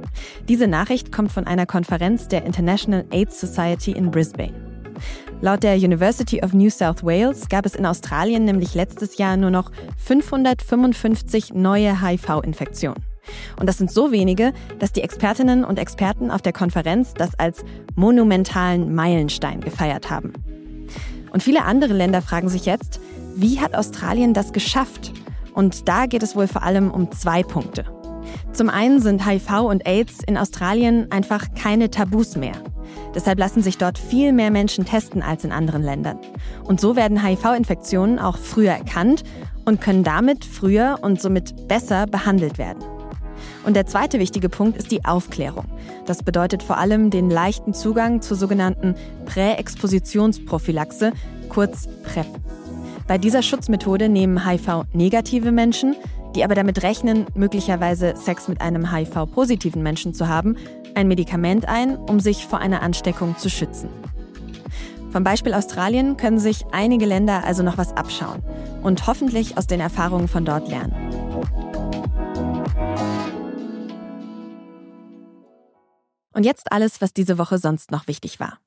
Diese 0.49 0.67
Nachricht 0.67 1.11
kommt 1.11 1.31
von 1.31 1.47
einer 1.47 1.65
Konferenz 1.65 2.27
der 2.27 2.45
International 2.45 3.05
AIDS 3.11 3.39
Society 3.39 3.91
in 3.91 4.11
Brisbane. 4.11 4.53
Laut 5.41 5.63
der 5.63 5.75
University 5.75 6.41
of 6.43 6.53
New 6.53 6.69
South 6.69 7.03
Wales 7.03 7.49
gab 7.49 7.65
es 7.65 7.75
in 7.75 7.85
Australien 7.85 8.45
nämlich 8.45 8.75
letztes 8.75 9.17
Jahr 9.17 9.37
nur 9.37 9.51
noch 9.51 9.71
555 9.97 11.53
neue 11.53 12.01
HIV-Infektionen. 12.01 13.03
Und 13.59 13.67
das 13.67 13.77
sind 13.77 13.91
so 13.91 14.11
wenige, 14.11 14.53
dass 14.79 14.91
die 14.91 15.01
Expertinnen 15.01 15.63
und 15.63 15.79
Experten 15.79 16.29
auf 16.29 16.41
der 16.41 16.53
Konferenz 16.53 17.13
das 17.13 17.37
als 17.39 17.63
monumentalen 17.95 18.93
Meilenstein 18.93 19.61
gefeiert 19.61 20.09
haben. 20.09 20.33
Und 21.33 21.43
viele 21.43 21.65
andere 21.65 21.93
Länder 21.93 22.21
fragen 22.21 22.47
sich 22.47 22.65
jetzt, 22.65 23.01
wie 23.35 23.59
hat 23.59 23.75
Australien 23.75 24.33
das 24.33 24.53
geschafft? 24.53 25.11
Und 25.53 25.89
da 25.89 26.05
geht 26.05 26.23
es 26.23 26.35
wohl 26.35 26.47
vor 26.47 26.63
allem 26.63 26.91
um 26.91 27.11
zwei 27.11 27.43
Punkte. 27.43 27.85
Zum 28.53 28.69
einen 28.69 29.01
sind 29.01 29.27
HIV 29.27 29.63
und 29.63 29.85
AIDS 29.85 30.19
in 30.25 30.37
Australien 30.37 31.11
einfach 31.11 31.47
keine 31.55 31.89
Tabus 31.89 32.35
mehr. 32.35 32.53
Deshalb 33.15 33.39
lassen 33.39 33.61
sich 33.61 33.77
dort 33.77 33.97
viel 33.97 34.31
mehr 34.31 34.51
Menschen 34.51 34.85
testen 34.85 35.21
als 35.21 35.43
in 35.43 35.51
anderen 35.51 35.83
Ländern. 35.83 36.19
Und 36.63 36.79
so 36.79 36.95
werden 36.95 37.23
HIV-Infektionen 37.23 38.19
auch 38.19 38.37
früher 38.37 38.71
erkannt 38.71 39.23
und 39.65 39.81
können 39.81 40.03
damit 40.03 40.45
früher 40.45 40.99
und 41.01 41.21
somit 41.21 41.67
besser 41.67 42.07
behandelt 42.07 42.57
werden. 42.57 42.83
Und 43.65 43.75
der 43.75 43.85
zweite 43.85 44.19
wichtige 44.19 44.49
Punkt 44.49 44.77
ist 44.77 44.91
die 44.91 45.05
Aufklärung. 45.05 45.65
Das 46.05 46.23
bedeutet 46.23 46.63
vor 46.63 46.77
allem 46.77 47.09
den 47.09 47.29
leichten 47.29 47.73
Zugang 47.73 48.21
zur 48.21 48.37
sogenannten 48.37 48.95
Präexpositionsprophylaxe, 49.25 51.13
kurz 51.49 51.87
PrEP. 52.03 52.27
Bei 53.07 53.17
dieser 53.17 53.41
Schutzmethode 53.41 54.09
nehmen 54.09 54.45
HIV-negative 54.45 55.51
Menschen, 55.51 55.95
die 56.35 56.43
aber 56.43 56.55
damit 56.55 56.83
rechnen, 56.83 57.25
möglicherweise 57.35 58.15
Sex 58.15 58.47
mit 58.47 58.61
einem 58.61 58.91
HIV-positiven 58.91 59.83
Menschen 59.83 60.13
zu 60.13 60.27
haben, 60.27 60.57
ein 60.95 61.07
Medikament 61.07 61.67
ein, 61.67 61.97
um 61.97 62.19
sich 62.19 62.45
vor 62.45 62.59
einer 62.59 62.81
Ansteckung 62.81 63.37
zu 63.37 63.49
schützen. 63.49 63.89
Vom 65.11 65.23
Beispiel 65.23 65.53
Australien 65.53 66.17
können 66.17 66.39
sich 66.39 66.65
einige 66.71 67.05
Länder 67.05 67.43
also 67.45 67.61
noch 67.61 67.77
was 67.77 67.95
abschauen 67.95 68.41
und 68.81 69.05
hoffentlich 69.05 69.57
aus 69.57 69.67
den 69.67 69.79
Erfahrungen 69.79 70.27
von 70.27 70.43
dort 70.43 70.67
lernen. 70.69 70.95
Und 76.33 76.45
jetzt 76.45 76.71
alles, 76.71 77.01
was 77.01 77.13
diese 77.13 77.37
Woche 77.37 77.57
sonst 77.57 77.91
noch 77.91 78.07
wichtig 78.07 78.39
war. 78.39 78.59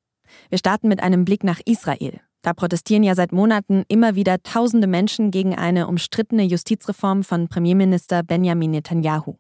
Wir 0.49 0.59
starten 0.59 0.89
mit 0.89 1.03
einem 1.03 1.25
Blick 1.25 1.45
nach 1.45 1.61
Israel. 1.65 2.21
Da 2.43 2.53
protestieren 2.53 3.03
ja 3.03 3.15
seit 3.15 3.33
Monaten 3.33 3.85
immer 3.89 4.15
wieder 4.15 4.43
tausende 4.43 4.87
Menschen 4.87 5.31
gegen 5.31 5.55
eine 5.57 5.89
umstrittene 5.89 6.45
Justizreform 6.45 7.25
von 7.25 7.49
Premierminister 7.49 8.23
Benjamin 8.23 8.71
Netanyahu. 8.71 9.37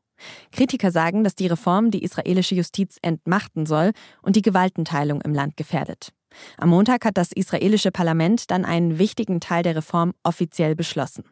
Kritiker 0.50 0.90
sagen, 0.90 1.22
dass 1.22 1.34
die 1.34 1.46
Reform 1.46 1.90
die 1.90 2.02
israelische 2.02 2.54
Justiz 2.54 2.96
entmachten 3.02 3.66
soll 3.66 3.92
und 4.22 4.34
die 4.34 4.42
Gewaltenteilung 4.42 5.20
im 5.20 5.34
Land 5.34 5.56
gefährdet. 5.56 6.12
Am 6.58 6.70
Montag 6.70 7.04
hat 7.04 7.16
das 7.16 7.32
israelische 7.32 7.90
Parlament 7.90 8.50
dann 8.50 8.64
einen 8.64 8.98
wichtigen 8.98 9.40
Teil 9.40 9.62
der 9.62 9.76
Reform 9.76 10.12
offiziell 10.22 10.74
beschlossen. 10.74 11.24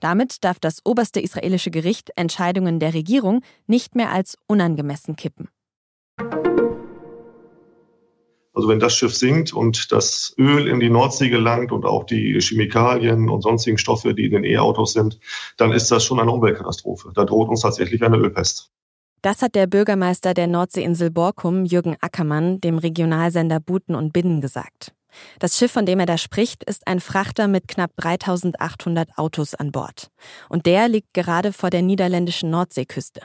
Damit 0.00 0.44
darf 0.44 0.58
das 0.58 0.84
oberste 0.84 1.20
israelische 1.20 1.70
Gericht 1.70 2.10
Entscheidungen 2.16 2.78
der 2.78 2.94
Regierung 2.94 3.42
nicht 3.66 3.94
mehr 3.94 4.10
als 4.10 4.36
unangemessen 4.46 5.16
kippen. 5.16 5.48
Also 8.54 8.68
wenn 8.68 8.80
das 8.80 8.94
Schiff 8.94 9.14
sinkt 9.14 9.52
und 9.52 9.92
das 9.92 10.34
Öl 10.38 10.68
in 10.68 10.80
die 10.80 10.90
Nordsee 10.90 11.30
gelangt 11.30 11.72
und 11.72 11.84
auch 11.84 12.04
die 12.04 12.38
Chemikalien 12.40 13.30
und 13.30 13.42
sonstigen 13.42 13.78
Stoffe, 13.78 14.14
die 14.14 14.26
in 14.26 14.32
den 14.32 14.44
E-Autos 14.44 14.92
sind, 14.92 15.18
dann 15.56 15.72
ist 15.72 15.90
das 15.90 16.04
schon 16.04 16.20
eine 16.20 16.30
Umweltkatastrophe. 16.30 17.12
Da 17.14 17.24
droht 17.24 17.48
uns 17.48 17.60
tatsächlich 17.60 18.02
eine 18.02 18.16
Ölpest. 18.16 18.70
Das 19.22 19.40
hat 19.40 19.54
der 19.54 19.68
Bürgermeister 19.68 20.34
der 20.34 20.48
Nordseeinsel 20.48 21.10
Borkum, 21.10 21.64
Jürgen 21.64 21.96
Ackermann, 22.00 22.60
dem 22.60 22.78
Regionalsender 22.78 23.60
Buten 23.60 23.94
und 23.94 24.12
Binnen 24.12 24.40
gesagt. 24.40 24.92
Das 25.38 25.56
Schiff, 25.56 25.72
von 25.72 25.86
dem 25.86 26.00
er 26.00 26.06
da 26.06 26.18
spricht, 26.18 26.64
ist 26.64 26.86
ein 26.86 27.00
Frachter 27.00 27.46
mit 27.46 27.68
knapp 27.68 27.92
3800 27.96 29.16
Autos 29.16 29.54
an 29.54 29.70
Bord. 29.70 30.10
Und 30.48 30.66
der 30.66 30.88
liegt 30.88 31.14
gerade 31.14 31.52
vor 31.52 31.70
der 31.70 31.82
niederländischen 31.82 32.50
Nordseeküste. 32.50 33.22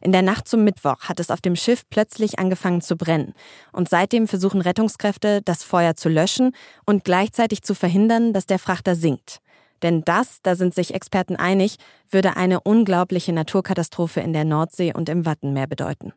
In 0.00 0.12
der 0.12 0.22
Nacht 0.22 0.48
zum 0.48 0.64
Mittwoch 0.64 1.02
hat 1.02 1.20
es 1.20 1.30
auf 1.30 1.40
dem 1.40 1.56
Schiff 1.56 1.82
plötzlich 1.90 2.38
angefangen 2.38 2.80
zu 2.80 2.96
brennen. 2.96 3.34
Und 3.72 3.88
seitdem 3.88 4.28
versuchen 4.28 4.60
Rettungskräfte, 4.60 5.42
das 5.44 5.64
Feuer 5.64 5.94
zu 5.94 6.08
löschen 6.08 6.52
und 6.86 7.04
gleichzeitig 7.04 7.62
zu 7.62 7.74
verhindern, 7.74 8.32
dass 8.32 8.46
der 8.46 8.58
Frachter 8.58 8.94
sinkt. 8.94 9.40
Denn 9.82 10.02
das, 10.04 10.38
da 10.42 10.56
sind 10.56 10.74
sich 10.74 10.94
Experten 10.94 11.36
einig, 11.36 11.76
würde 12.10 12.36
eine 12.36 12.60
unglaubliche 12.60 13.32
Naturkatastrophe 13.32 14.20
in 14.20 14.32
der 14.32 14.44
Nordsee 14.44 14.92
und 14.92 15.08
im 15.08 15.24
Wattenmeer 15.24 15.66
bedeuten. 15.66 16.12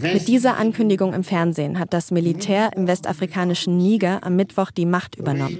Mit 0.00 0.28
dieser 0.28 0.56
Ankündigung 0.56 1.12
im 1.12 1.24
Fernsehen 1.24 1.78
hat 1.78 1.92
das 1.92 2.10
Militär 2.10 2.70
im 2.76 2.86
westafrikanischen 2.86 3.76
Niger 3.76 4.24
am 4.24 4.36
Mittwoch 4.36 4.70
die 4.70 4.86
Macht 4.86 5.16
übernommen. 5.16 5.58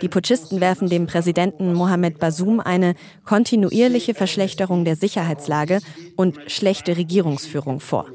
Die 0.00 0.08
Putschisten 0.08 0.60
werfen 0.60 0.88
dem 0.88 1.06
Präsidenten 1.06 1.72
Mohamed 1.74 2.18
Bazoum 2.18 2.60
eine 2.60 2.94
kontinuierliche 3.24 4.14
Verschlechterung 4.14 4.84
der 4.84 4.96
Sicherheitslage 4.96 5.80
und 6.16 6.38
schlechte 6.46 6.96
Regierungsführung 6.96 7.80
vor. 7.80 8.06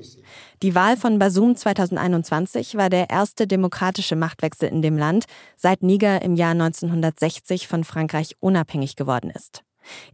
Die 0.63 0.73
Wahl 0.73 0.97
von 0.97 1.19
Basum 1.19 1.55
2021 1.55 2.75
war 2.75 2.89
der 2.89 3.09
erste 3.09 3.45
demokratische 3.45 4.15
Machtwechsel 4.15 4.69
in 4.69 4.81
dem 4.81 4.97
Land, 4.97 5.25
seit 5.55 5.83
Niger 5.83 6.21
im 6.23 6.35
Jahr 6.35 6.51
1960 6.51 7.67
von 7.67 7.83
Frankreich 7.83 8.35
unabhängig 8.39 8.95
geworden 8.95 9.29
ist. 9.29 9.63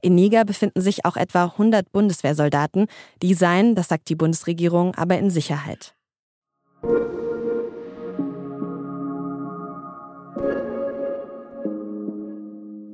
In 0.01 0.15
Niger 0.15 0.45
befinden 0.45 0.81
sich 0.81 1.05
auch 1.05 1.17
etwa 1.17 1.45
100 1.45 1.91
Bundeswehrsoldaten, 1.91 2.87
die 3.21 3.33
seien, 3.33 3.75
das 3.75 3.87
sagt 3.87 4.09
die 4.09 4.15
Bundesregierung, 4.15 4.95
aber 4.95 5.17
in 5.17 5.29
Sicherheit. 5.29 5.93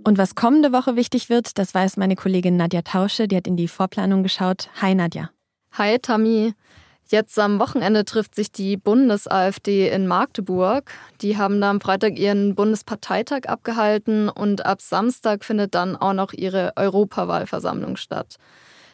Und 0.10 0.18
was 0.18 0.34
kommende 0.34 0.72
Woche 0.72 0.96
wichtig 0.96 1.30
wird, 1.30 1.60
das 1.60 1.76
weiß 1.76 1.98
meine 1.98 2.16
Kollegin 2.16 2.58
Nadja 2.58 2.82
Tausche, 2.82 3.28
die 3.28 3.36
hat 3.36 3.46
in 3.46 3.58
die 3.58 3.68
Vorplanung 3.68 4.24
geschaut. 4.24 4.70
Hi 4.82 4.96
Nadja. 4.96 5.30
Hi 5.74 6.00
Tammy. 6.00 6.54
Jetzt 7.12 7.40
am 7.40 7.60
Wochenende 7.60 8.06
trifft 8.06 8.36
sich 8.36 8.52
die 8.52 8.78
Bundes-AfD 8.78 9.90
in 9.90 10.06
Magdeburg. 10.06 10.92
Die 11.22 11.38
haben 11.38 11.60
da 11.60 11.72
am 11.72 11.82
Freitag 11.82 12.20
ihren 12.20 12.54
Bundesparteitag 12.54 13.48
abgehalten 13.48 14.30
und 14.30 14.64
ab 14.64 14.80
Samstag 14.80 15.44
findet 15.44 15.74
dann 15.74 15.96
auch 15.96 16.14
noch 16.14 16.34
ihre 16.34 16.74
Europawahlversammlung 16.76 17.96
statt. 17.96 18.36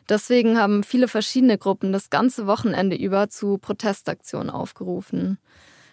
Deswegen 0.07 0.57
haben 0.57 0.83
viele 0.83 1.09
verschiedene 1.09 1.57
Gruppen 1.57 1.91
das 1.91 2.09
ganze 2.09 2.47
Wochenende 2.47 2.95
über 2.95 3.27
zu 3.27 3.57
Protestaktionen 3.57 4.49
aufgerufen. 4.49 5.37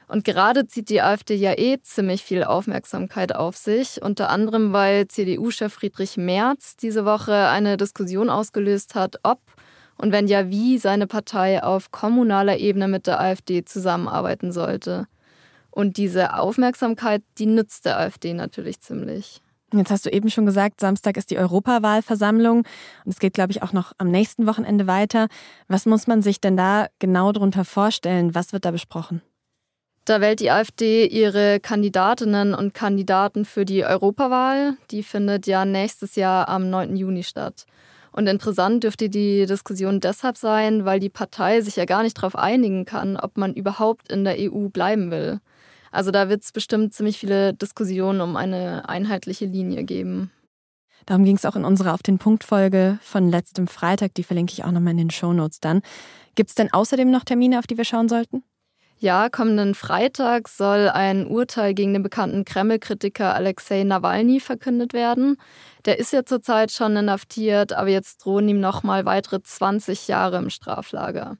Und 0.06 0.24
gerade 0.24 0.68
zieht 0.68 0.90
die 0.90 1.02
AfD 1.02 1.34
ja 1.34 1.58
eh 1.58 1.80
ziemlich 1.82 2.22
viel 2.22 2.44
Aufmerksamkeit 2.44 3.34
auf 3.34 3.56
sich, 3.56 4.00
unter 4.00 4.30
anderem 4.30 4.72
weil 4.72 5.08
CDU-Chef 5.08 5.72
Friedrich 5.72 6.16
Merz 6.18 6.76
diese 6.76 7.04
Woche 7.04 7.48
eine 7.48 7.76
Diskussion 7.76 8.30
ausgelöst 8.30 8.94
hat, 8.94 9.16
ob 9.24 9.40
und 10.02 10.10
wenn 10.10 10.26
ja, 10.26 10.50
wie 10.50 10.78
seine 10.78 11.06
Partei 11.06 11.62
auf 11.62 11.92
kommunaler 11.92 12.58
Ebene 12.58 12.88
mit 12.88 13.06
der 13.06 13.20
AfD 13.20 13.64
zusammenarbeiten 13.64 14.50
sollte. 14.50 15.06
Und 15.70 15.96
diese 15.96 16.34
Aufmerksamkeit, 16.34 17.22
die 17.38 17.46
nützt 17.46 17.84
der 17.84 18.00
AfD 18.00 18.34
natürlich 18.34 18.80
ziemlich. 18.80 19.40
Jetzt 19.72 19.92
hast 19.92 20.04
du 20.04 20.10
eben 20.10 20.28
schon 20.28 20.44
gesagt, 20.44 20.80
Samstag 20.80 21.16
ist 21.16 21.30
die 21.30 21.38
Europawahlversammlung 21.38 22.64
und 23.04 23.12
es 23.12 23.20
geht, 23.20 23.32
glaube 23.32 23.52
ich, 23.52 23.62
auch 23.62 23.72
noch 23.72 23.92
am 23.96 24.10
nächsten 24.10 24.46
Wochenende 24.46 24.88
weiter. 24.88 25.28
Was 25.68 25.86
muss 25.86 26.08
man 26.08 26.20
sich 26.20 26.40
denn 26.40 26.56
da 26.56 26.88
genau 26.98 27.30
darunter 27.30 27.64
vorstellen? 27.64 28.34
Was 28.34 28.52
wird 28.52 28.64
da 28.64 28.72
besprochen? 28.72 29.22
Da 30.04 30.20
wählt 30.20 30.40
die 30.40 30.50
AfD 30.50 31.06
ihre 31.06 31.60
Kandidatinnen 31.60 32.54
und 32.54 32.74
Kandidaten 32.74 33.44
für 33.44 33.64
die 33.64 33.84
Europawahl. 33.84 34.76
Die 34.90 35.04
findet 35.04 35.46
ja 35.46 35.64
nächstes 35.64 36.16
Jahr 36.16 36.48
am 36.48 36.70
9. 36.70 36.96
Juni 36.96 37.22
statt. 37.22 37.66
Und 38.12 38.26
interessant 38.26 38.84
dürfte 38.84 39.08
die 39.08 39.46
Diskussion 39.46 40.00
deshalb 40.00 40.36
sein, 40.36 40.84
weil 40.84 41.00
die 41.00 41.08
Partei 41.08 41.62
sich 41.62 41.76
ja 41.76 41.86
gar 41.86 42.02
nicht 42.02 42.18
darauf 42.18 42.36
einigen 42.36 42.84
kann, 42.84 43.16
ob 43.16 43.38
man 43.38 43.54
überhaupt 43.54 44.12
in 44.12 44.24
der 44.24 44.36
EU 44.38 44.68
bleiben 44.68 45.10
will. 45.10 45.40
Also 45.90 46.10
da 46.10 46.28
wird 46.28 46.42
es 46.42 46.52
bestimmt 46.52 46.94
ziemlich 46.94 47.18
viele 47.18 47.54
Diskussionen 47.54 48.20
um 48.20 48.36
eine 48.36 48.88
einheitliche 48.88 49.46
Linie 49.46 49.84
geben. 49.84 50.30
Darum 51.06 51.24
ging 51.24 51.36
es 51.36 51.44
auch 51.44 51.56
in 51.56 51.64
unserer 51.64 51.94
Auf 51.94 52.02
den 52.02 52.18
Punkt 52.18 52.44
Folge 52.44 52.98
von 53.02 53.28
letztem 53.28 53.66
Freitag, 53.66 54.14
die 54.14 54.22
verlinke 54.22 54.52
ich 54.52 54.64
auch 54.64 54.70
nochmal 54.70 54.92
in 54.92 54.98
den 54.98 55.10
Shownotes 55.10 55.60
dann. 55.60 55.82
Gibt 56.34 56.50
es 56.50 56.54
denn 56.54 56.72
außerdem 56.72 57.10
noch 57.10 57.24
Termine, 57.24 57.58
auf 57.58 57.66
die 57.66 57.76
wir 57.76 57.84
schauen 57.84 58.08
sollten? 58.08 58.44
Ja, 59.02 59.28
kommenden 59.28 59.74
Freitag 59.74 60.46
soll 60.46 60.88
ein 60.88 61.26
Urteil 61.26 61.74
gegen 61.74 61.92
den 61.92 62.04
bekannten 62.04 62.44
Kreml-Kritiker 62.44 63.34
Alexei 63.34 63.82
Nawalny 63.82 64.38
verkündet 64.38 64.92
werden. 64.92 65.38
Der 65.84 65.98
ist 65.98 66.12
ja 66.12 66.24
zurzeit 66.24 66.70
schon 66.70 66.96
inhaftiert, 66.96 67.72
aber 67.72 67.88
jetzt 67.88 68.24
drohen 68.24 68.48
ihm 68.48 68.60
nochmal 68.60 69.04
weitere 69.04 69.42
20 69.42 70.06
Jahre 70.06 70.36
im 70.36 70.50
Straflager. 70.50 71.36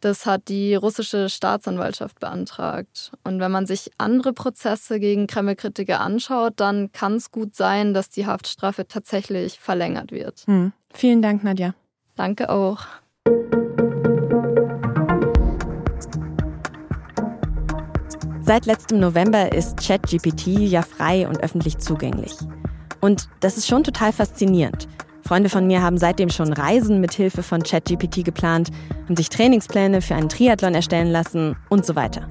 Das 0.00 0.24
hat 0.24 0.48
die 0.48 0.74
russische 0.74 1.28
Staatsanwaltschaft 1.28 2.20
beantragt. 2.20 3.12
Und 3.22 3.38
wenn 3.38 3.52
man 3.52 3.66
sich 3.66 3.90
andere 3.98 4.32
Prozesse 4.32 4.98
gegen 4.98 5.26
Kreml-Kritiker 5.26 6.00
anschaut, 6.00 6.54
dann 6.56 6.90
kann 6.92 7.16
es 7.16 7.30
gut 7.30 7.54
sein, 7.54 7.92
dass 7.92 8.08
die 8.08 8.24
Haftstrafe 8.24 8.88
tatsächlich 8.88 9.60
verlängert 9.60 10.10
wird. 10.10 10.44
Hm. 10.46 10.72
Vielen 10.94 11.20
Dank, 11.20 11.44
Nadja. 11.44 11.74
Danke 12.16 12.48
auch. 12.48 12.86
Seit 18.46 18.66
letztem 18.66 19.00
November 19.00 19.54
ist 19.54 19.78
ChatGPT 19.78 20.48
ja 20.48 20.82
frei 20.82 21.26
und 21.26 21.42
öffentlich 21.42 21.78
zugänglich. 21.78 22.34
Und 23.00 23.30
das 23.40 23.56
ist 23.56 23.66
schon 23.66 23.84
total 23.84 24.12
faszinierend. 24.12 24.86
Freunde 25.22 25.48
von 25.48 25.66
mir 25.66 25.80
haben 25.80 25.96
seitdem 25.96 26.28
schon 26.28 26.52
Reisen 26.52 27.00
mit 27.00 27.14
Hilfe 27.14 27.42
von 27.42 27.62
ChatGPT 27.62 28.22
geplant, 28.22 28.70
haben 29.04 29.16
sich 29.16 29.30
Trainingspläne 29.30 30.02
für 30.02 30.14
einen 30.14 30.28
Triathlon 30.28 30.74
erstellen 30.74 31.10
lassen 31.10 31.56
und 31.70 31.86
so 31.86 31.96
weiter. 31.96 32.28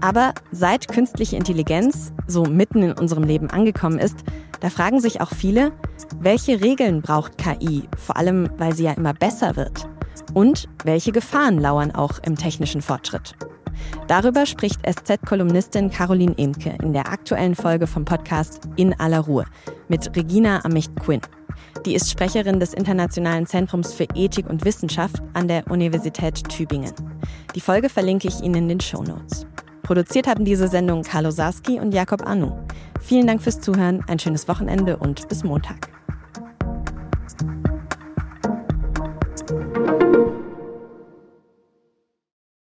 Aber 0.00 0.34
seit 0.50 0.88
künstliche 0.88 1.36
Intelligenz 1.36 2.12
so 2.26 2.42
mitten 2.42 2.82
in 2.82 2.92
unserem 2.92 3.22
Leben 3.22 3.48
angekommen 3.48 4.00
ist, 4.00 4.24
da 4.58 4.68
fragen 4.68 4.98
sich 4.98 5.20
auch 5.20 5.30
viele, 5.30 5.70
welche 6.18 6.60
Regeln 6.60 7.02
braucht 7.02 7.38
KI, 7.38 7.84
vor 7.96 8.16
allem 8.16 8.50
weil 8.58 8.74
sie 8.74 8.82
ja 8.82 8.94
immer 8.94 9.14
besser 9.14 9.54
wird? 9.54 9.88
Und 10.34 10.68
welche 10.82 11.12
Gefahren 11.12 11.60
lauern 11.60 11.94
auch 11.94 12.18
im 12.24 12.34
technischen 12.34 12.82
Fortschritt? 12.82 13.36
Darüber 14.08 14.46
spricht 14.46 14.80
SZ-Kolumnistin 14.86 15.90
Caroline 15.90 16.34
Imke 16.36 16.76
in 16.82 16.92
der 16.92 17.10
aktuellen 17.10 17.54
Folge 17.54 17.86
vom 17.86 18.04
Podcast 18.04 18.60
In 18.76 18.98
aller 19.00 19.20
Ruhe 19.20 19.44
mit 19.88 20.16
Regina 20.16 20.64
Amicht-Quinn. 20.64 21.20
Die 21.84 21.94
ist 21.94 22.10
Sprecherin 22.10 22.60
des 22.60 22.74
Internationalen 22.74 23.46
Zentrums 23.46 23.92
für 23.92 24.06
Ethik 24.14 24.48
und 24.48 24.64
Wissenschaft 24.64 25.22
an 25.34 25.48
der 25.48 25.70
Universität 25.70 26.48
Tübingen. 26.48 26.92
Die 27.54 27.60
Folge 27.60 27.88
verlinke 27.88 28.28
ich 28.28 28.40
Ihnen 28.40 28.54
in 28.54 28.68
den 28.68 28.80
Show 28.80 29.02
Notes. 29.02 29.46
Produziert 29.82 30.26
haben 30.26 30.44
diese 30.44 30.68
Sendung 30.68 31.02
Carlo 31.02 31.30
Sarski 31.30 31.78
und 31.78 31.94
Jakob 31.94 32.26
Anu. 32.26 32.52
Vielen 33.00 33.26
Dank 33.26 33.40
fürs 33.40 33.60
Zuhören, 33.60 34.04
ein 34.08 34.18
schönes 34.18 34.48
Wochenende 34.48 34.96
und 34.96 35.28
bis 35.28 35.44
Montag. 35.44 35.95